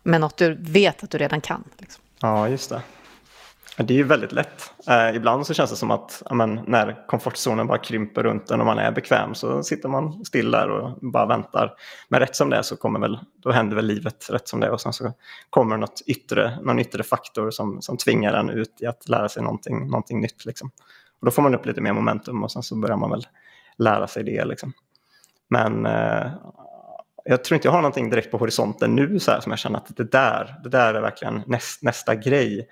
Med 0.04 0.22
något 0.22 0.38
du 0.38 0.58
vet 0.60 1.04
att 1.04 1.10
du 1.10 1.18
redan 1.18 1.42
kan. 1.42 1.64
Liksom. 1.78 2.04
Ja, 2.20 2.50
just 2.50 2.70
det. 2.70 2.82
Det 3.78 3.94
är 3.94 3.98
ju 3.98 4.04
väldigt 4.04 4.32
lätt. 4.32 4.74
Eh, 4.88 5.16
ibland 5.16 5.48
så 5.48 5.54
känns 5.54 5.70
det 5.70 5.76
som 5.76 5.92
att 5.92 6.24
amen, 6.26 6.60
när 6.68 7.08
komfortzonen 7.08 7.68
bara 7.68 7.78
krymper 7.78 8.24
runt 8.24 8.52
en 8.52 8.60
och 8.60 8.66
man 8.66 8.80
är 8.80 8.92
bekväm 8.92 9.36
så 9.36 9.64
sitter 9.64 9.90
man 9.90 10.26
still 10.26 10.52
där 10.52 10.70
och 10.70 10.98
bara 11.02 11.26
väntar. 11.26 11.74
Men 12.10 12.20
rätt 12.20 12.36
som 12.36 12.50
det 12.50 12.58
är 12.58 12.62
så 12.62 12.76
kommer 12.76 13.00
väl, 13.00 13.20
då 13.44 13.52
händer 13.52 13.76
väl 13.76 13.86
livet 13.86 14.30
rätt 14.30 14.48
som 14.48 14.60
det 14.60 14.68
är 14.68 14.72
och 14.72 14.82
sen 14.82 14.94
så 14.94 15.14
kommer 15.50 15.78
något 15.78 16.02
yttre, 16.06 16.60
någon 16.62 16.80
yttre 16.80 17.04
faktor 17.04 17.52
som, 17.52 17.82
som 17.82 17.98
tvingar 17.98 18.34
en 18.34 18.50
ut 18.50 18.82
i 18.82 18.86
att 18.86 19.10
lära 19.10 19.30
sig 19.30 19.44
någonting, 19.44 19.88
någonting 19.88 20.22
nytt. 20.22 20.46
Liksom. 20.46 20.72
Och 21.20 21.26
då 21.26 21.32
får 21.32 21.42
man 21.42 21.56
upp 21.56 21.66
lite 21.66 21.82
mer 21.82 21.94
momentum 21.94 22.44
och 22.44 22.52
sen 22.52 22.64
så 22.64 22.76
börjar 22.76 22.98
man 22.98 23.10
väl 23.10 23.28
lära 23.78 24.08
sig 24.08 24.24
det. 24.24 24.46
Liksom. 24.46 24.74
Men 25.50 25.86
eh, 25.86 26.32
jag 27.26 27.44
tror 27.44 27.56
inte 27.56 27.68
jag 27.68 27.74
har 27.74 27.82
någonting 27.82 28.10
direkt 28.10 28.32
på 28.32 28.38
horisonten 28.38 28.96
nu 28.96 29.20
så 29.20 29.32
här, 29.32 29.40
som 29.40 29.52
jag 29.52 29.60
känner 29.60 29.78
att 29.78 29.98
det 29.98 30.12
där, 30.12 30.56
det 30.64 30.70
där 30.70 30.94
är 30.94 31.02
verkligen 31.02 31.42
näst, 31.46 31.84
nästa 31.84 32.16
grej. 32.16 32.68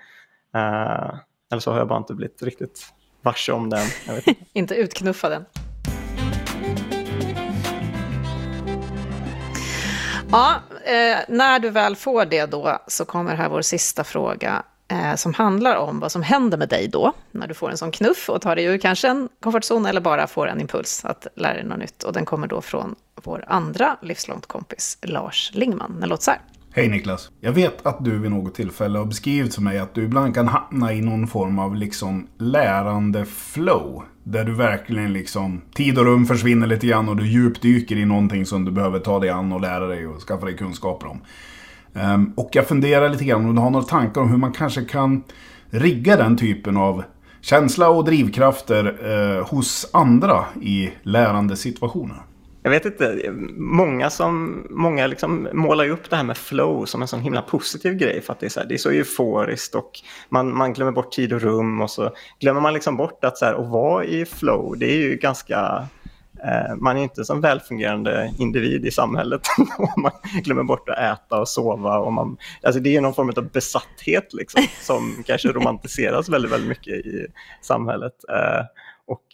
Eh, 0.54 1.14
eller 1.52 1.60
så 1.60 1.70
har 1.70 1.78
jag 1.78 1.88
bara 1.88 1.98
inte 1.98 2.14
blivit 2.14 2.42
riktigt 2.42 2.92
varse 3.22 3.52
om 3.52 3.70
den. 3.70 3.86
inte. 4.16 4.34
inte 4.52 4.74
utknuffa 4.74 5.28
den. 5.28 5.44
Ja, 10.30 10.54
eh, 10.84 11.18
när 11.28 11.58
du 11.58 11.70
väl 11.70 11.96
får 11.96 12.24
det 12.24 12.46
då 12.46 12.78
så 12.86 13.04
kommer 13.04 13.34
här 13.34 13.48
vår 13.48 13.62
sista 13.62 14.04
fråga 14.04 14.62
eh, 14.88 15.14
som 15.14 15.34
handlar 15.34 15.76
om 15.76 16.00
vad 16.00 16.12
som 16.12 16.22
händer 16.22 16.58
med 16.58 16.68
dig 16.68 16.88
då, 16.88 17.12
när 17.30 17.46
du 17.46 17.54
får 17.54 17.70
en 17.70 17.78
sån 17.78 17.90
knuff 17.90 18.30
och 18.30 18.42
tar 18.42 18.56
dig 18.56 18.64
ur 18.64 18.78
kanske 18.78 19.08
en 19.08 19.28
komfortzon 19.40 19.86
eller 19.86 20.00
bara 20.00 20.26
får 20.26 20.48
en 20.48 20.60
impuls 20.60 21.04
att 21.04 21.26
lära 21.34 21.54
dig 21.54 21.64
något 21.64 21.78
nytt. 21.78 22.02
Och 22.02 22.12
den 22.12 22.24
kommer 22.24 22.46
då 22.46 22.60
från 22.60 22.94
vår 23.14 23.44
andra 23.48 23.96
livslångt 24.02 24.46
kompis 24.46 24.98
Lars 25.02 25.50
Lingman. 25.54 26.00
Den 26.00 26.08
låter 26.08 26.24
så 26.24 26.30
här. 26.30 26.40
Hej 26.76 26.88
Niklas! 26.88 27.30
Jag 27.40 27.52
vet 27.52 27.86
att 27.86 28.04
du 28.04 28.18
vid 28.18 28.30
något 28.30 28.54
tillfälle 28.54 28.98
har 28.98 29.06
beskrivit 29.06 29.54
för 29.54 29.62
mig 29.62 29.78
att 29.78 29.94
du 29.94 30.04
ibland 30.04 30.34
kan 30.34 30.48
hamna 30.48 30.92
i 30.92 31.00
någon 31.00 31.26
form 31.26 31.58
av 31.58 31.76
liksom 31.76 32.26
lärande 32.38 33.24
flow. 33.24 34.02
Där 34.24 34.44
du 34.44 34.54
verkligen 34.54 35.12
liksom, 35.12 35.60
tid 35.74 35.98
och 35.98 36.04
rum 36.04 36.26
försvinner 36.26 36.66
lite 36.66 36.86
grann 36.86 37.08
och 37.08 37.16
du 37.16 37.26
djupdyker 37.26 37.96
i 37.96 38.04
någonting 38.04 38.46
som 38.46 38.64
du 38.64 38.70
behöver 38.70 38.98
ta 38.98 39.18
dig 39.18 39.30
an 39.30 39.52
och 39.52 39.60
lära 39.60 39.86
dig 39.86 40.06
och 40.06 40.20
skaffa 40.20 40.46
dig 40.46 40.56
kunskaper 40.56 41.06
om. 41.06 41.20
Ehm, 41.94 42.32
och 42.36 42.48
jag 42.52 42.68
funderar 42.68 43.08
lite 43.08 43.24
grann 43.24 43.44
om 43.44 43.54
du 43.54 43.60
har 43.60 43.70
några 43.70 43.86
tankar 43.86 44.20
om 44.20 44.30
hur 44.30 44.38
man 44.38 44.52
kanske 44.52 44.84
kan 44.84 45.22
rigga 45.70 46.16
den 46.16 46.36
typen 46.36 46.76
av 46.76 47.04
känsla 47.40 47.88
och 47.88 48.04
drivkrafter 48.04 48.98
eh, 49.04 49.46
hos 49.46 49.90
andra 49.92 50.44
i 50.62 50.90
lärande 51.02 51.56
situationer. 51.56 52.22
Jag 52.64 52.70
vet 52.70 52.84
inte, 52.84 53.32
många, 53.56 54.10
som, 54.10 54.66
många 54.70 55.06
liksom 55.06 55.48
målar 55.52 55.88
upp 55.88 56.10
det 56.10 56.16
här 56.16 56.24
med 56.24 56.36
flow 56.36 56.84
som 56.84 57.02
en 57.02 57.08
sån 57.08 57.20
himla 57.20 57.42
positiv 57.42 57.94
grej 57.94 58.20
för 58.20 58.32
att 58.32 58.40
det 58.40 58.46
är 58.46 58.50
så, 58.50 58.60
här, 58.60 58.66
det 58.66 58.74
är 58.74 58.78
så 58.78 58.90
euforiskt 58.90 59.74
och 59.74 59.90
man, 60.28 60.56
man 60.56 60.72
glömmer 60.72 60.92
bort 60.92 61.12
tid 61.12 61.32
och 61.32 61.40
rum 61.40 61.80
och 61.80 61.90
så 61.90 62.10
glömmer 62.40 62.60
man 62.60 62.74
liksom 62.74 62.96
bort 62.96 63.24
att 63.24 63.38
så 63.38 63.44
här, 63.44 63.54
att 63.54 63.70
vara 63.70 64.04
i 64.04 64.24
flow, 64.24 64.78
det 64.78 64.86
är 64.86 64.96
ju 64.96 65.16
ganska 65.16 65.88
Eh, 66.44 66.76
man 66.76 66.96
är 66.96 67.02
inte 67.02 67.24
som 67.24 67.40
välfungerande 67.40 68.32
individ 68.38 68.86
i 68.86 68.90
samhället 68.90 69.40
om 69.78 70.02
man 70.02 70.12
glömmer 70.44 70.62
bort 70.62 70.88
att 70.88 70.98
äta 70.98 71.40
och 71.40 71.48
sova. 71.48 71.98
Och 71.98 72.12
man, 72.12 72.36
alltså 72.62 72.80
det 72.80 72.96
är 72.96 73.00
någon 73.00 73.14
form 73.14 73.32
av 73.36 73.50
besatthet 73.50 74.34
liksom, 74.34 74.62
som 74.80 75.22
kanske 75.26 75.48
romantiseras 75.48 76.28
väldigt, 76.28 76.52
väldigt 76.52 76.68
mycket 76.68 76.94
i 76.94 77.26
samhället. 77.60 78.14
Eh, 78.28 78.64
och 79.06 79.24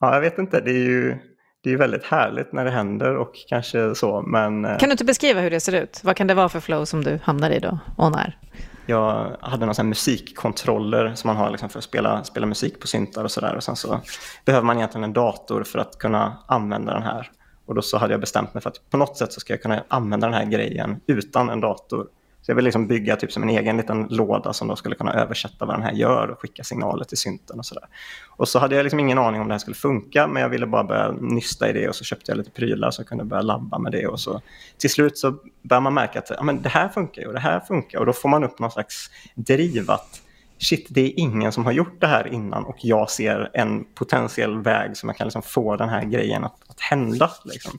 ja, 0.00 0.14
jag 0.14 0.20
vet 0.20 0.38
inte, 0.38 0.60
det 0.60 0.70
är 0.70 0.84
ju 0.84 1.18
det 1.62 1.72
är 1.72 1.76
väldigt 1.76 2.04
härligt 2.04 2.52
när 2.52 2.64
det 2.64 2.70
händer 2.70 3.16
och 3.16 3.34
kanske 3.48 3.94
så, 3.94 4.22
men... 4.22 4.62
Kan 4.62 4.88
du 4.88 4.90
inte 4.90 5.04
beskriva 5.04 5.40
hur 5.40 5.50
det 5.50 5.60
ser 5.60 5.82
ut? 5.82 6.00
Vad 6.04 6.16
kan 6.16 6.26
det 6.26 6.34
vara 6.34 6.48
för 6.48 6.60
flow 6.60 6.84
som 6.84 7.04
du 7.04 7.18
hamnar 7.22 7.50
i 7.50 7.58
då 7.58 7.78
och 7.96 8.12
när? 8.12 8.38
Jag 8.86 9.36
hade 9.40 9.66
några 9.66 9.82
musikkontroller 9.82 11.14
som 11.14 11.28
man 11.28 11.36
har 11.36 11.50
liksom 11.50 11.68
för 11.68 11.78
att 11.78 11.84
spela, 11.84 12.24
spela 12.24 12.46
musik 12.46 12.80
på 12.80 12.86
syntar 12.86 13.24
och 13.24 13.30
sådär. 13.30 13.54
Och 13.56 13.62
sen 13.62 13.76
så 13.76 14.00
behöver 14.44 14.66
man 14.66 14.76
egentligen 14.76 15.04
en 15.04 15.12
dator 15.12 15.62
för 15.62 15.78
att 15.78 15.98
kunna 15.98 16.38
använda 16.46 16.92
den 16.92 17.02
här. 17.02 17.30
Och 17.66 17.74
då 17.74 17.82
så 17.82 17.98
hade 17.98 18.14
jag 18.14 18.20
bestämt 18.20 18.54
mig 18.54 18.62
för 18.62 18.70
att 18.70 18.90
på 18.90 18.96
något 18.96 19.16
sätt 19.16 19.32
så 19.32 19.40
ska 19.40 19.52
jag 19.52 19.62
kunna 19.62 19.84
använda 19.88 20.26
den 20.26 20.34
här 20.34 20.44
grejen 20.44 21.00
utan 21.06 21.50
en 21.50 21.60
dator. 21.60 22.06
Så 22.42 22.50
jag 22.50 22.56
vill 22.56 22.64
liksom 22.64 22.86
bygga 22.86 23.16
typ 23.16 23.32
som 23.32 23.42
en 23.42 23.48
egen 23.48 23.76
liten 23.76 24.06
låda 24.10 24.52
som 24.52 24.68
då 24.68 24.76
skulle 24.76 24.94
kunna 24.94 25.12
översätta 25.12 25.66
vad 25.66 25.76
den 25.76 25.82
här 25.82 25.92
gör 25.92 26.28
och 26.28 26.40
skicka 26.40 26.64
signaler 26.64 27.04
till 27.04 27.18
synten 27.18 27.58
och 27.58 27.66
sådär. 27.66 27.84
Och 28.28 28.48
så 28.48 28.58
hade 28.58 28.76
jag 28.76 28.82
liksom 28.82 29.00
ingen 29.00 29.18
aning 29.18 29.40
om 29.40 29.48
det 29.48 29.54
här 29.54 29.58
skulle 29.58 29.74
funka 29.74 30.26
men 30.26 30.42
jag 30.42 30.48
ville 30.48 30.66
bara 30.66 30.84
börja 30.84 31.12
nysta 31.12 31.68
i 31.68 31.72
det 31.72 31.88
och 31.88 31.94
så 31.94 32.04
köpte 32.04 32.30
jag 32.30 32.38
lite 32.38 32.50
prylar 32.50 32.90
så 32.90 33.00
jag 33.00 33.08
kunde 33.08 33.24
börja 33.24 33.42
labba 33.42 33.78
med 33.78 33.92
det 33.92 34.06
och 34.06 34.20
så 34.20 34.40
till 34.78 34.90
slut 34.90 35.18
så 35.18 35.34
börjar 35.62 35.80
man 35.80 35.94
märka 35.94 36.18
att 36.18 36.30
ja, 36.30 36.42
men 36.42 36.62
det 36.62 36.68
här 36.68 36.88
funkar 36.88 37.22
ju 37.22 37.28
och 37.28 37.34
det 37.34 37.40
här 37.40 37.60
funkar 37.60 37.98
och 37.98 38.06
då 38.06 38.12
får 38.12 38.28
man 38.28 38.44
upp 38.44 38.58
någon 38.58 38.70
slags 38.70 39.10
driv 39.34 39.90
att 39.90 40.22
shit, 40.58 40.86
det 40.88 41.00
är 41.00 41.20
ingen 41.20 41.52
som 41.52 41.64
har 41.64 41.72
gjort 41.72 42.00
det 42.00 42.06
här 42.06 42.26
innan 42.26 42.64
och 42.64 42.76
jag 42.80 43.10
ser 43.10 43.50
en 43.54 43.84
potentiell 43.94 44.58
väg 44.58 44.96
som 44.96 45.08
jag 45.08 45.16
kan 45.16 45.26
liksom 45.26 45.42
få 45.42 45.76
den 45.76 45.88
här 45.88 46.04
grejen 46.04 46.44
att, 46.44 46.56
att 46.68 46.80
hända. 46.80 47.30
Liksom. 47.44 47.78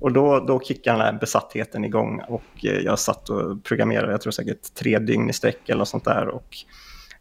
Och 0.00 0.12
då, 0.12 0.40
då 0.40 0.60
kickade 0.60 0.98
den 0.98 1.06
här 1.06 1.20
besattheten 1.20 1.84
igång 1.84 2.20
och 2.28 2.64
eh, 2.64 2.78
jag 2.78 2.98
satt 2.98 3.28
och 3.28 3.64
programmerade, 3.64 4.12
jag 4.12 4.20
tror 4.20 4.30
säkert 4.30 4.74
tre 4.74 4.98
dygn 4.98 5.30
i 5.30 5.32
sträck 5.32 5.68
eller 5.68 5.78
något 5.78 5.88
sånt 5.88 6.04
där. 6.04 6.28
Och 6.28 6.56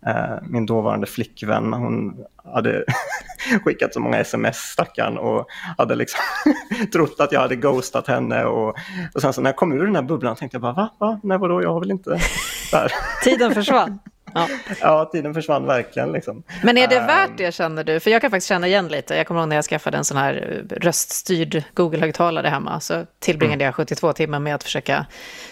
eh, 0.05 0.37
min 0.49 0.65
dåvarande 0.65 1.07
flickvän, 1.07 1.73
hon 1.73 2.25
hade 2.53 2.85
skickat 3.65 3.93
så 3.93 3.99
många 3.99 4.17
sms, 4.17 4.57
stackarn, 4.57 5.17
och 5.17 5.45
hade 5.77 5.95
liksom 5.95 6.19
trott 6.93 7.19
att 7.19 7.31
jag 7.31 7.39
hade 7.39 7.55
ghostat 7.55 8.07
henne. 8.07 8.43
Och, 8.43 8.75
och 9.13 9.21
sen 9.21 9.33
så 9.33 9.41
när 9.41 9.49
jag 9.49 9.57
kom 9.57 9.73
ur 9.73 9.85
den 9.85 9.95
här 9.95 10.03
bubblan 10.03 10.35
tänkte 10.35 10.55
jag 10.55 10.61
bara, 10.61 10.73
va? 10.73 10.89
va? 10.99 11.19
Nej, 11.23 11.37
vadå, 11.37 11.63
jag 11.63 11.73
har 11.73 11.79
väl 11.79 11.91
inte... 11.91 12.09
Där. 12.71 12.91
Tiden 13.23 13.53
försvann. 13.53 13.99
Ja. 14.33 14.47
ja, 14.81 15.09
tiden 15.11 15.33
försvann 15.33 15.65
verkligen. 15.65 16.11
Liksom. 16.11 16.43
Men 16.63 16.77
är 16.77 16.87
det 16.87 16.99
värt 16.99 17.37
det 17.37 17.53
känner 17.53 17.83
du? 17.83 17.99
För 17.99 18.11
jag 18.11 18.21
kan 18.21 18.31
faktiskt 18.31 18.47
känna 18.47 18.67
igen 18.67 18.87
lite. 18.87 19.15
Jag 19.15 19.27
kommer 19.27 19.41
ihåg 19.41 19.49
när 19.49 19.55
jag 19.55 19.65
skaffade 19.65 19.97
en 19.97 20.05
sån 20.05 20.17
här 20.17 20.63
röststyrd 20.69 21.63
Google-högtalare 21.73 22.47
hemma. 22.47 22.79
Så 22.79 23.05
tillbringade 23.19 23.63
jag 23.63 23.75
72 23.75 24.13
timmar 24.13 24.39
med 24.39 24.55
att 24.55 24.63
försöka 24.63 25.05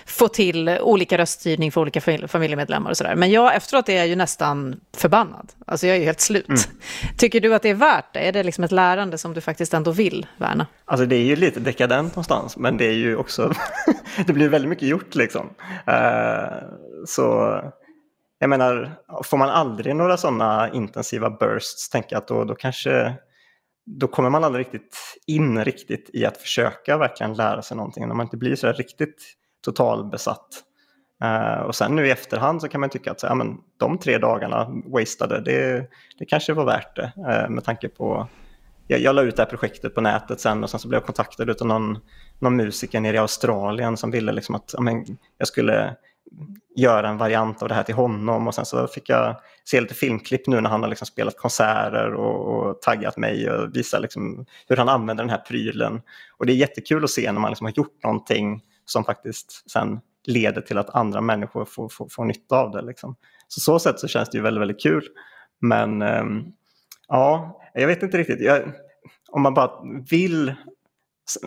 få 0.05 0.27
till 0.27 0.69
olika 0.69 1.17
röststyrning 1.17 1.71
för 1.71 1.81
olika 1.81 2.27
familjemedlemmar 2.27 2.89
och 2.89 2.97
sådär. 2.97 3.15
Men 3.15 3.31
jag 3.31 3.55
efteråt 3.55 3.89
är 3.89 3.97
jag 3.97 4.07
ju 4.07 4.15
nästan 4.15 4.75
förbannad. 4.97 5.51
Alltså 5.65 5.87
jag 5.87 5.95
är 5.95 5.99
ju 5.99 6.05
helt 6.05 6.21
slut. 6.21 6.49
Mm. 6.49 6.61
Tycker 7.17 7.39
du 7.39 7.55
att 7.55 7.61
det 7.61 7.69
är 7.69 7.73
värt 7.73 8.13
det? 8.13 8.19
Är 8.19 8.31
det 8.31 8.43
liksom 8.43 8.63
ett 8.63 8.71
lärande 8.71 9.17
som 9.17 9.33
du 9.33 9.41
faktiskt 9.41 9.73
ändå 9.73 9.91
vill 9.91 10.27
värna? 10.37 10.67
Alltså 10.85 11.05
det 11.05 11.15
är 11.15 11.23
ju 11.23 11.35
lite 11.35 11.59
dekadent 11.59 12.15
någonstans, 12.15 12.57
men 12.57 12.77
det 12.77 12.85
är 12.85 12.93
ju 12.93 13.15
också, 13.15 13.53
det 14.27 14.33
blir 14.33 14.49
väldigt 14.49 14.69
mycket 14.69 14.87
gjort 14.87 15.15
liksom. 15.15 15.49
Uh, 15.87 16.63
så 17.05 17.61
jag 18.41 18.49
menar, 18.49 18.91
får 19.23 19.37
man 19.37 19.49
aldrig 19.49 19.95
några 19.95 20.17
sådana 20.17 20.69
intensiva 20.73 21.29
bursts, 21.29 21.89
tänker 21.89 22.15
jag 22.15 22.21
att 22.21 22.27
då, 22.27 22.43
då 22.43 22.55
kanske 22.55 23.13
då 23.85 24.07
kommer 24.07 24.29
man 24.29 24.43
aldrig 24.43 24.65
riktigt 24.65 24.97
in 25.27 25.65
riktigt 25.65 26.09
i 26.13 26.25
att 26.25 26.37
försöka 26.37 26.97
verkligen 26.97 27.33
lära 27.33 27.61
sig 27.61 27.77
någonting. 27.77 28.07
När 28.07 28.15
man 28.15 28.25
inte 28.25 28.37
blir 28.37 28.55
så 28.55 28.71
riktigt 28.71 29.23
totalbesatt. 29.65 30.47
Uh, 31.23 31.61
och 31.61 31.75
sen 31.75 31.95
nu 31.95 32.07
i 32.07 32.11
efterhand 32.11 32.61
så 32.61 32.67
kan 32.67 32.81
man 32.81 32.89
tycka 32.89 33.11
att 33.11 33.19
så, 33.19 33.27
ja, 33.27 33.35
men, 33.35 33.57
de 33.77 33.97
tre 33.97 34.17
dagarna 34.17 34.67
wastade, 34.85 35.41
det, 35.41 35.87
det 36.19 36.25
kanske 36.25 36.53
var 36.53 36.65
värt 36.65 36.95
det. 36.95 37.11
Uh, 37.17 37.49
med 37.49 37.63
tanke 37.63 37.89
på, 37.89 38.27
jag, 38.87 38.99
jag 38.99 39.15
la 39.15 39.21
ut 39.21 39.35
det 39.35 39.41
här 39.41 39.49
projektet 39.49 39.95
på 39.95 40.01
nätet 40.01 40.39
sen 40.39 40.63
och 40.63 40.69
sen 40.69 40.79
så 40.79 40.87
blev 40.87 40.97
jag 40.97 41.05
kontaktad 41.05 41.49
av 41.61 41.67
någon, 41.67 41.97
någon 42.39 42.55
musiker 42.55 42.99
nere 42.99 43.15
i 43.15 43.19
Australien 43.19 43.97
som 43.97 44.11
ville 44.11 44.31
liksom 44.31 44.55
att 44.55 44.71
ja, 44.73 44.81
men, 44.81 45.17
jag 45.37 45.47
skulle 45.47 45.95
göra 46.75 47.09
en 47.09 47.17
variant 47.17 47.61
av 47.61 47.69
det 47.69 47.75
här 47.75 47.83
till 47.83 47.95
honom 47.95 48.47
och 48.47 48.55
sen 48.55 48.65
så 48.65 48.87
fick 48.87 49.09
jag 49.09 49.35
se 49.63 49.81
lite 49.81 49.93
filmklipp 49.93 50.47
nu 50.47 50.61
när 50.61 50.69
han 50.69 50.81
har 50.81 50.89
liksom 50.89 51.05
spelat 51.05 51.37
konserter 51.37 52.13
och, 52.13 52.67
och 52.69 52.81
taggat 52.81 53.17
mig 53.17 53.51
och 53.51 53.75
visat 53.75 54.01
liksom 54.01 54.45
hur 54.67 54.77
han 54.77 54.89
använder 54.89 55.23
den 55.23 55.29
här 55.29 55.37
prylen. 55.47 56.01
Och 56.37 56.45
det 56.45 56.53
är 56.53 56.55
jättekul 56.55 57.03
att 57.03 57.09
se 57.09 57.31
när 57.31 57.39
man 57.39 57.51
liksom 57.51 57.65
har 57.65 57.73
gjort 57.75 58.03
någonting 58.03 58.61
som 58.85 59.03
faktiskt 59.03 59.71
sen 59.71 59.99
leder 60.27 60.61
till 60.61 60.77
att 60.77 60.95
andra 60.95 61.21
människor 61.21 61.65
får, 61.65 61.89
får, 61.89 62.07
får 62.09 62.25
nytta 62.25 62.55
av 62.55 62.71
det. 62.71 62.81
Liksom. 62.81 63.15
Så 63.47 63.61
så 63.61 63.79
sätt 63.79 63.99
så 63.99 64.07
känns 64.07 64.29
det 64.29 64.37
ju 64.37 64.43
väldigt, 64.43 64.61
väldigt 64.61 64.83
kul. 64.83 65.07
Men 65.59 66.01
um, 66.01 66.53
ja, 67.07 67.61
jag 67.73 67.87
vet 67.87 68.03
inte 68.03 68.17
riktigt. 68.17 68.41
Jag, 68.41 68.61
om 69.31 69.41
man 69.41 69.53
bara 69.53 69.71
vill 70.09 70.55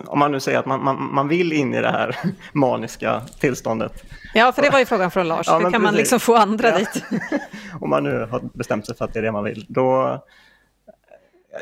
om 0.06 0.18
man 0.18 0.32
nu 0.32 0.40
säger 0.40 0.58
att 0.58 0.66
man, 0.66 0.84
man, 0.84 1.14
man 1.14 1.28
vill 1.28 1.52
in 1.52 1.74
i 1.74 1.80
det 1.80 1.90
här 1.90 2.16
maniska 2.52 3.20
tillståndet. 3.20 4.04
Ja, 4.34 4.52
för 4.52 4.62
det 4.62 4.70
var 4.70 4.78
ju 4.78 4.84
frågan 4.84 5.10
från 5.10 5.28
Lars. 5.28 5.46
Ja, 5.46 5.54
Hur 5.54 5.62
kan 5.62 5.72
precis. 5.72 5.82
man 5.82 5.94
liksom 5.94 6.20
få 6.20 6.34
andra 6.34 6.68
ja. 6.68 6.78
dit? 6.78 7.04
om 7.80 7.90
man 7.90 8.04
nu 8.04 8.26
har 8.30 8.40
bestämt 8.54 8.86
sig 8.86 8.96
för 8.96 9.04
att 9.04 9.12
det 9.12 9.18
är 9.18 9.22
det 9.22 9.32
man 9.32 9.44
vill. 9.44 9.66
Då, 9.68 10.18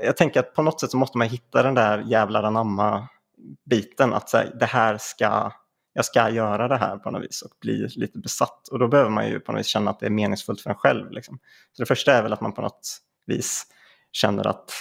jag 0.02 0.16
tänker 0.16 0.40
att 0.40 0.54
på 0.54 0.62
något 0.62 0.80
sätt 0.80 0.90
så 0.90 0.96
måste 0.96 1.18
man 1.18 1.28
hitta 1.28 1.62
den 1.62 1.74
där 1.74 2.04
jävlar 2.06 2.42
anamma-biten. 2.42 4.12
Att 4.12 4.30
säga, 4.30 4.50
det 4.60 4.66
här 4.66 4.98
ska, 5.00 5.52
jag 5.92 6.04
ska 6.04 6.30
göra 6.30 6.68
det 6.68 6.76
här 6.76 6.96
på 6.96 7.10
något 7.10 7.22
vis 7.22 7.42
och 7.42 7.50
bli 7.60 7.88
lite 7.96 8.18
besatt. 8.18 8.68
Och 8.68 8.78
då 8.78 8.88
behöver 8.88 9.10
man 9.10 9.28
ju 9.28 9.40
på 9.40 9.52
något 9.52 9.58
vis 9.58 9.66
känna 9.66 9.90
att 9.90 10.00
det 10.00 10.06
är 10.06 10.10
meningsfullt 10.10 10.60
för 10.60 10.70
en 10.70 10.76
själv. 10.76 11.10
Liksom. 11.10 11.38
Så 11.72 11.82
det 11.82 11.86
första 11.86 12.12
är 12.12 12.22
väl 12.22 12.32
att 12.32 12.40
man 12.40 12.52
på 12.52 12.62
något 12.62 12.98
vis 13.26 13.66
känner 14.12 14.46
att 14.46 14.72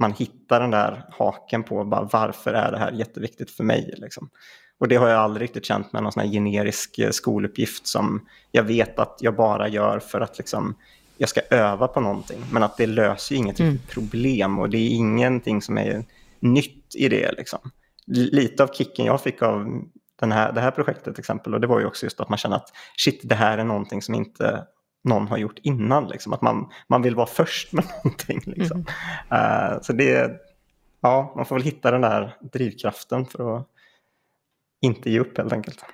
man 0.00 0.12
hittar 0.12 0.60
den 0.60 0.70
där 0.70 1.04
haken 1.18 1.62
på 1.62 1.84
bara, 1.84 2.08
varför 2.12 2.52
är 2.52 2.72
det 2.72 2.78
här 2.78 2.92
jätteviktigt 2.92 3.50
för 3.50 3.64
mig. 3.64 3.94
Liksom. 3.96 4.30
Och 4.78 4.88
det 4.88 4.96
har 4.96 5.08
jag 5.08 5.18
aldrig 5.18 5.44
riktigt 5.44 5.64
känt 5.64 5.92
med 5.92 6.02
någon 6.02 6.12
sån 6.12 6.22
här 6.22 6.30
generisk 6.30 6.98
eh, 6.98 7.10
skoluppgift 7.10 7.86
som 7.86 8.26
jag 8.52 8.62
vet 8.62 8.98
att 8.98 9.16
jag 9.20 9.36
bara 9.36 9.68
gör 9.68 9.98
för 9.98 10.20
att 10.20 10.38
liksom, 10.38 10.74
jag 11.18 11.28
ska 11.28 11.40
öva 11.50 11.88
på 11.88 12.00
någonting. 12.00 12.44
Men 12.52 12.62
att 12.62 12.76
det 12.76 12.86
löser 12.86 13.34
ju 13.34 13.38
inget 13.38 13.60
mm. 13.60 13.78
problem 13.88 14.58
och 14.58 14.70
det 14.70 14.78
är 14.78 14.88
ingenting 14.88 15.62
som 15.62 15.78
är 15.78 16.04
nytt 16.40 16.94
i 16.94 17.08
det. 17.08 17.32
Liksom. 17.32 17.58
Lite 18.06 18.62
av 18.62 18.68
kicken 18.72 19.06
jag 19.06 19.20
fick 19.20 19.42
av 19.42 19.82
den 20.20 20.32
här, 20.32 20.52
det 20.52 20.60
här 20.60 20.70
projektet 20.70 21.14
till 21.14 21.22
exempel, 21.22 21.54
och 21.54 21.60
det 21.60 21.66
var 21.66 21.80
ju 21.80 21.86
också 21.86 22.06
just 22.06 22.20
att 22.20 22.28
man 22.28 22.38
känner 22.38 22.56
att 22.56 22.68
shit, 22.96 23.20
det 23.22 23.34
här 23.34 23.58
är 23.58 23.64
någonting 23.64 24.02
som 24.02 24.14
inte 24.14 24.64
någon 25.04 25.28
har 25.28 25.38
gjort 25.38 25.58
innan. 25.62 26.08
Liksom. 26.08 26.32
Att 26.32 26.42
man, 26.42 26.70
man 26.88 27.02
vill 27.02 27.14
vara 27.14 27.26
först 27.26 27.72
med 27.72 27.84
någonting. 28.04 28.42
Liksom. 28.46 28.86
Mm. 29.30 29.72
Uh, 29.72 29.80
så 29.82 29.92
det, 29.92 30.40
ja, 31.00 31.32
man 31.36 31.46
får 31.46 31.56
väl 31.56 31.64
hitta 31.64 31.90
den 31.90 32.00
där 32.00 32.36
drivkraften 32.40 33.26
för 33.26 33.56
att 33.56 33.66
inte 34.80 35.10
ge 35.10 35.20
upp 35.20 35.38
helt 35.38 35.52
enkelt. 35.52 35.84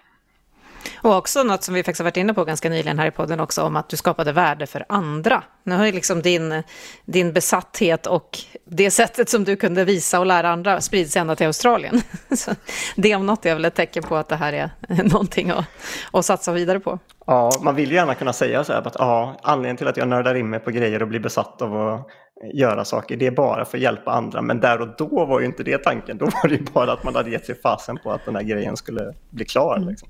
Och 0.96 1.16
också 1.16 1.42
något 1.42 1.62
som 1.62 1.74
vi 1.74 1.82
faktiskt 1.82 2.00
har 2.00 2.04
varit 2.04 2.16
inne 2.16 2.34
på 2.34 2.44
ganska 2.44 2.68
nyligen 2.68 2.98
här 2.98 3.06
i 3.06 3.10
podden 3.10 3.40
också, 3.40 3.62
om 3.62 3.76
att 3.76 3.88
du 3.88 3.96
skapade 3.96 4.32
värde 4.32 4.66
för 4.66 4.84
andra. 4.88 5.42
Nu 5.62 5.76
har 5.76 5.86
ju 5.86 5.92
liksom 5.92 6.22
din, 6.22 6.62
din 7.04 7.32
besatthet 7.32 8.06
och 8.06 8.38
det 8.64 8.90
sättet 8.90 9.28
som 9.28 9.44
du 9.44 9.56
kunde 9.56 9.84
visa 9.84 10.20
och 10.20 10.26
lära 10.26 10.50
andra 10.50 10.80
spridit 10.80 11.10
sig 11.10 11.20
ända 11.20 11.36
till 11.36 11.46
Australien. 11.46 12.00
Så 12.36 12.50
det 12.96 13.14
om 13.14 13.26
något 13.26 13.46
är 13.46 13.54
väl 13.54 13.64
ett 13.64 13.74
tecken 13.74 14.02
på 14.02 14.16
att 14.16 14.28
det 14.28 14.36
här 14.36 14.52
är 14.52 14.70
någonting 15.04 15.50
att, 15.50 15.64
att 16.12 16.24
satsa 16.24 16.52
vidare 16.52 16.80
på. 16.80 16.98
Ja, 17.26 17.50
man 17.62 17.74
vill 17.74 17.90
ju 17.90 17.96
gärna 17.96 18.14
kunna 18.14 18.32
säga 18.32 18.64
så 18.64 18.72
här 18.72 18.86
att 18.86 18.96
ja, 18.98 19.36
anledningen 19.42 19.76
till 19.76 19.88
att 19.88 19.96
jag 19.96 20.08
nördar 20.08 20.34
in 20.34 20.50
mig 20.50 20.60
på 20.60 20.70
grejer 20.70 21.02
och 21.02 21.08
blir 21.08 21.20
besatt 21.20 21.62
av 21.62 21.76
att 21.76 22.06
göra 22.54 22.84
saker, 22.84 23.16
det 23.16 23.26
är 23.26 23.30
bara 23.30 23.64
för 23.64 23.78
att 23.78 23.82
hjälpa 23.82 24.10
andra. 24.10 24.42
Men 24.42 24.60
där 24.60 24.80
och 24.80 24.88
då 24.98 25.26
var 25.26 25.40
ju 25.40 25.46
inte 25.46 25.62
det 25.62 25.78
tanken. 25.78 26.18
Då 26.18 26.24
var 26.24 26.48
det 26.48 26.54
ju 26.54 26.64
bara 26.72 26.92
att 26.92 27.04
man 27.04 27.14
hade 27.14 27.30
gett 27.30 27.46
sig 27.46 27.60
fasen 27.60 27.98
på 28.02 28.12
att 28.12 28.24
den 28.24 28.36
här 28.36 28.42
grejen 28.42 28.76
skulle 28.76 29.14
bli 29.30 29.44
klar. 29.44 29.76
Mm. 29.76 29.88
Liksom. 29.88 30.08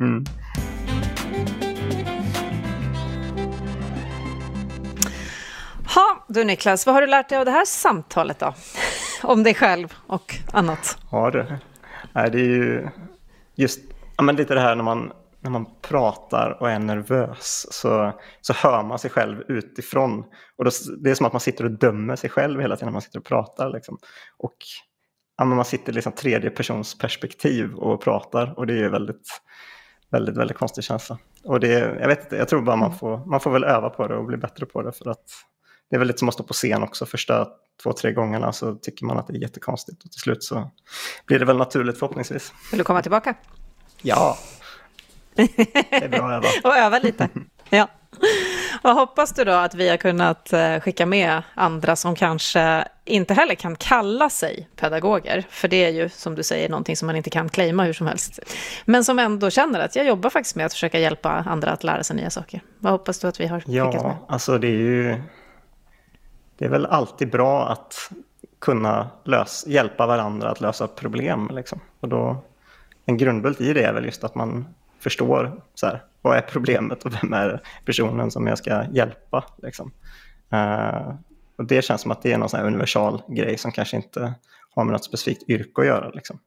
Mm. 0.00 0.24
Ha, 5.94 6.24
du 6.28 6.44
Niklas, 6.44 6.86
vad 6.86 6.94
har 6.94 7.02
du 7.02 7.06
lärt 7.06 7.28
dig 7.28 7.38
av 7.38 7.44
det 7.44 7.50
här 7.50 7.64
samtalet 7.64 8.38
då? 8.38 8.54
Om 9.22 9.42
dig 9.42 9.54
själv 9.54 9.94
och 10.06 10.34
annat. 10.52 10.98
Ja 11.10 11.30
du, 11.30 11.46
det 12.12 12.40
är 12.40 12.46
ju 12.46 12.88
just 13.54 13.80
ja, 14.16 14.22
men 14.22 14.36
lite 14.36 14.54
det 14.54 14.60
här 14.60 14.76
när 14.76 14.84
man, 14.84 15.12
när 15.40 15.50
man 15.50 15.66
pratar 15.82 16.56
och 16.60 16.70
är 16.70 16.78
nervös 16.78 17.66
så, 17.70 18.12
så 18.40 18.52
hör 18.52 18.82
man 18.82 18.98
sig 18.98 19.10
själv 19.10 19.42
utifrån. 19.48 20.24
Och 20.56 20.64
då, 20.64 20.70
det 20.98 21.10
är 21.10 21.14
som 21.14 21.26
att 21.26 21.32
man 21.32 21.40
sitter 21.40 21.64
och 21.64 21.70
dömer 21.70 22.16
sig 22.16 22.30
själv 22.30 22.60
hela 22.60 22.76
tiden 22.76 22.86
när 22.86 22.92
man 22.92 23.02
sitter 23.02 23.18
och 23.18 23.24
pratar. 23.24 23.70
Liksom. 23.70 23.98
Och 24.38 24.56
ja, 25.38 25.44
man 25.44 25.64
sitter 25.64 25.92
liksom 25.92 26.12
tredje 26.12 26.50
persons 26.50 26.98
perspektiv 26.98 27.74
och 27.74 28.02
pratar 28.02 28.58
och 28.58 28.66
det 28.66 28.80
är 28.84 28.88
väldigt 28.88 29.40
väldigt, 30.10 30.36
väldigt 30.36 30.56
konstig 30.56 30.84
känsla. 30.84 31.18
Och 31.44 31.60
det, 31.60 31.68
jag 32.00 32.08
vet 32.08 32.22
inte, 32.22 32.36
jag 32.36 32.48
tror 32.48 32.62
bara 32.62 32.76
man 32.76 32.86
mm. 32.86 32.98
får, 32.98 33.26
man 33.26 33.40
får 33.40 33.50
väl 33.50 33.64
öva 33.64 33.90
på 33.90 34.08
det 34.08 34.16
och 34.16 34.24
bli 34.24 34.36
bättre 34.36 34.66
på 34.66 34.82
det 34.82 34.92
för 34.92 35.10
att 35.10 35.24
det 35.90 35.96
är 35.96 35.98
väl 35.98 36.08
lite 36.08 36.18
som 36.18 36.28
att 36.28 36.34
stå 36.34 36.42
på 36.42 36.52
scen 36.52 36.82
också. 36.82 37.06
Första 37.06 37.48
två, 37.82 37.92
tre 37.92 38.12
gångerna 38.12 38.52
så 38.52 38.74
tycker 38.74 39.06
man 39.06 39.18
att 39.18 39.26
det 39.26 39.32
är 39.32 39.38
jättekonstigt 39.38 40.04
och 40.04 40.10
till 40.10 40.20
slut 40.20 40.44
så 40.44 40.70
blir 41.26 41.38
det 41.38 41.44
väl 41.44 41.56
naturligt 41.56 41.98
förhoppningsvis. 41.98 42.52
Vill 42.70 42.78
du 42.78 42.84
komma 42.84 43.02
tillbaka? 43.02 43.34
Ja. 44.02 44.38
Det 45.34 46.04
är 46.04 46.08
bra 46.08 46.30
att 46.30 46.44
öva. 46.44 46.48
och 46.64 46.76
öva 46.76 46.98
lite. 46.98 47.28
Ja. 47.70 47.88
Vad 48.82 48.94
hoppas 48.94 49.32
du 49.32 49.44
då 49.44 49.52
att 49.52 49.74
vi 49.74 49.88
har 49.88 49.96
kunnat 49.96 50.52
eh, 50.52 50.80
skicka 50.80 51.06
med 51.06 51.42
andra 51.54 51.96
som 51.96 52.14
kanske 52.16 52.88
inte 53.04 53.34
heller 53.34 53.54
kan 53.54 53.76
kalla 53.76 54.30
sig 54.30 54.68
pedagoger? 54.76 55.46
För 55.50 55.68
det 55.68 55.84
är 55.84 55.90
ju, 55.90 56.08
som 56.08 56.34
du 56.34 56.42
säger, 56.42 56.68
någonting 56.68 56.96
som 56.96 57.06
man 57.06 57.16
inte 57.16 57.30
kan 57.30 57.48
claima 57.48 57.84
hur 57.84 57.92
som 57.92 58.06
helst. 58.06 58.40
Men 58.84 59.04
som 59.04 59.18
ändå 59.18 59.50
känner 59.50 59.80
att 59.80 59.96
jag 59.96 60.06
jobbar 60.06 60.30
faktiskt 60.30 60.56
med 60.56 60.66
att 60.66 60.72
försöka 60.72 60.98
hjälpa 60.98 61.30
andra 61.30 61.70
att 61.70 61.84
lära 61.84 62.02
sig 62.02 62.16
nya 62.16 62.30
saker. 62.30 62.60
Vad 62.78 62.92
hoppas 62.92 63.18
du 63.18 63.28
att 63.28 63.40
vi 63.40 63.46
har 63.46 63.60
skickat 63.60 63.74
med? 63.74 63.94
Ja, 63.94 64.16
alltså 64.28 64.58
det 64.58 64.68
är 64.68 64.70
ju... 64.70 65.22
Det 66.58 66.64
är 66.64 66.70
väl 66.70 66.86
alltid 66.86 67.30
bra 67.30 67.68
att 67.68 68.10
kunna 68.58 69.10
lösa, 69.24 69.70
hjälpa 69.70 70.06
varandra 70.06 70.50
att 70.50 70.60
lösa 70.60 70.86
problem. 70.86 71.50
Liksom. 71.52 71.80
Och 72.00 72.08
då, 72.08 72.36
en 73.04 73.16
grundbult 73.16 73.60
i 73.60 73.72
det 73.72 73.82
är 73.82 73.92
väl 73.92 74.04
just 74.04 74.24
att 74.24 74.34
man 74.34 74.66
förstår 74.98 75.60
så 75.74 75.86
här, 75.86 76.02
vad 76.22 76.36
är 76.36 76.40
problemet 76.40 77.04
och 77.04 77.12
vem 77.22 77.32
är 77.32 77.62
personen 77.84 78.30
som 78.30 78.46
jag 78.46 78.58
ska 78.58 78.84
hjälpa. 78.92 79.44
Liksom. 79.62 79.92
Uh, 80.52 81.14
och 81.56 81.64
det 81.66 81.84
känns 81.84 82.00
som 82.00 82.10
att 82.10 82.22
det 82.22 82.32
är 82.32 82.38
någon 82.38 82.48
sån 82.48 82.60
här 82.60 82.66
universal 82.66 83.22
grej 83.28 83.58
som 83.58 83.72
kanske 83.72 83.96
inte 83.96 84.34
har 84.74 84.84
med 84.84 84.92
något 84.92 85.04
specifikt 85.04 85.50
yrke 85.50 85.80
att 85.80 85.86
göra. 85.86 86.10
Liksom. 86.10 86.38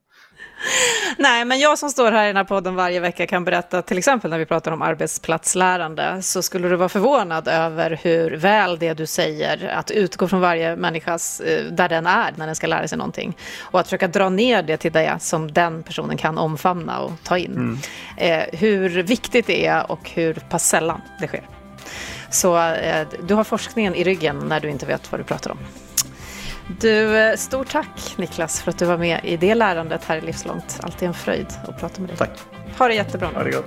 Nej, 1.17 1.45
men 1.45 1.59
jag 1.59 1.79
som 1.79 1.89
står 1.89 2.11
här 2.11 2.23
i 2.23 2.27
den 2.27 2.35
här 2.35 2.43
podden 2.43 2.75
varje 2.75 2.99
vecka 2.99 3.27
kan 3.27 3.45
berätta, 3.45 3.81
till 3.81 3.97
exempel 3.97 4.31
när 4.31 4.37
vi 4.37 4.45
pratar 4.45 4.71
om 4.71 4.81
arbetsplatslärande, 4.81 6.21
så 6.21 6.41
skulle 6.41 6.67
du 6.67 6.75
vara 6.75 6.89
förvånad 6.89 7.47
över 7.47 7.99
hur 8.03 8.31
väl 8.31 8.79
det 8.79 8.93
du 8.93 9.05
säger, 9.05 9.67
att 9.67 9.91
utgå 9.91 10.27
från 10.27 10.41
varje 10.41 10.75
människas, 10.75 11.39
eh, 11.39 11.65
där 11.65 11.89
den 11.89 12.05
är 12.07 12.33
när 12.35 12.45
den 12.45 12.55
ska 12.55 12.67
lära 12.67 12.87
sig 12.87 12.97
någonting, 12.97 13.37
och 13.59 13.79
att 13.79 13.87
försöka 13.87 14.07
dra 14.07 14.29
ner 14.29 14.63
det 14.63 14.77
till 14.77 14.91
det 14.91 15.17
som 15.19 15.51
den 15.51 15.83
personen 15.83 16.17
kan 16.17 16.37
omfamna 16.37 16.99
och 16.99 17.11
ta 17.23 17.37
in. 17.37 17.51
Mm. 17.51 17.77
Eh, 18.17 18.59
hur 18.59 19.03
viktigt 19.03 19.47
det 19.47 19.65
är 19.65 19.91
och 19.91 20.09
hur 20.09 20.33
pass 20.33 20.67
sällan 20.67 21.01
det 21.19 21.27
sker. 21.27 21.43
Så 22.29 22.57
eh, 22.57 23.07
du 23.23 23.33
har 23.33 23.43
forskningen 23.43 23.95
i 23.95 24.03
ryggen 24.03 24.39
när 24.47 24.59
du 24.59 24.69
inte 24.69 24.85
vet 24.85 25.11
vad 25.11 25.19
du 25.19 25.23
pratar 25.23 25.51
om. 25.51 25.57
Du, 26.67 27.17
eh, 27.17 27.35
stort 27.35 27.69
tack 27.71 28.17
Niklas 28.17 28.61
för 28.61 28.71
att 28.71 28.79
du 28.79 28.85
var 28.85 28.97
med 28.97 29.21
i 29.23 29.37
det 29.37 29.55
lärandet 29.55 30.03
här 30.03 30.17
i 30.17 30.21
Livslångt. 30.21 30.79
Alltid 30.83 31.07
en 31.07 31.13
fröjd 31.13 31.47
att 31.67 31.79
prata 31.79 32.01
med 32.01 32.09
dig. 32.09 32.17
Tack. 32.17 32.39
Ha 32.77 32.87
det 32.87 32.93
jättebra. 32.95 33.27
Ha 33.27 33.43
det 33.43 33.51
gott. 33.51 33.65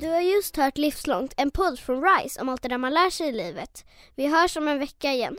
Du 0.00 0.08
har 0.08 0.20
just 0.20 0.56
hört 0.56 0.78
Livslångt, 0.78 1.34
en 1.36 1.50
podd 1.50 1.78
från 1.78 2.02
RISE 2.04 2.40
om 2.40 2.48
allt 2.48 2.62
det 2.62 2.68
där 2.68 2.78
man 2.78 2.94
lär 2.94 3.10
sig 3.10 3.28
i 3.28 3.32
livet. 3.32 3.84
Vi 4.14 4.26
hörs 4.26 4.56
om 4.56 4.68
en 4.68 4.78
vecka 4.78 5.12
igen. 5.12 5.36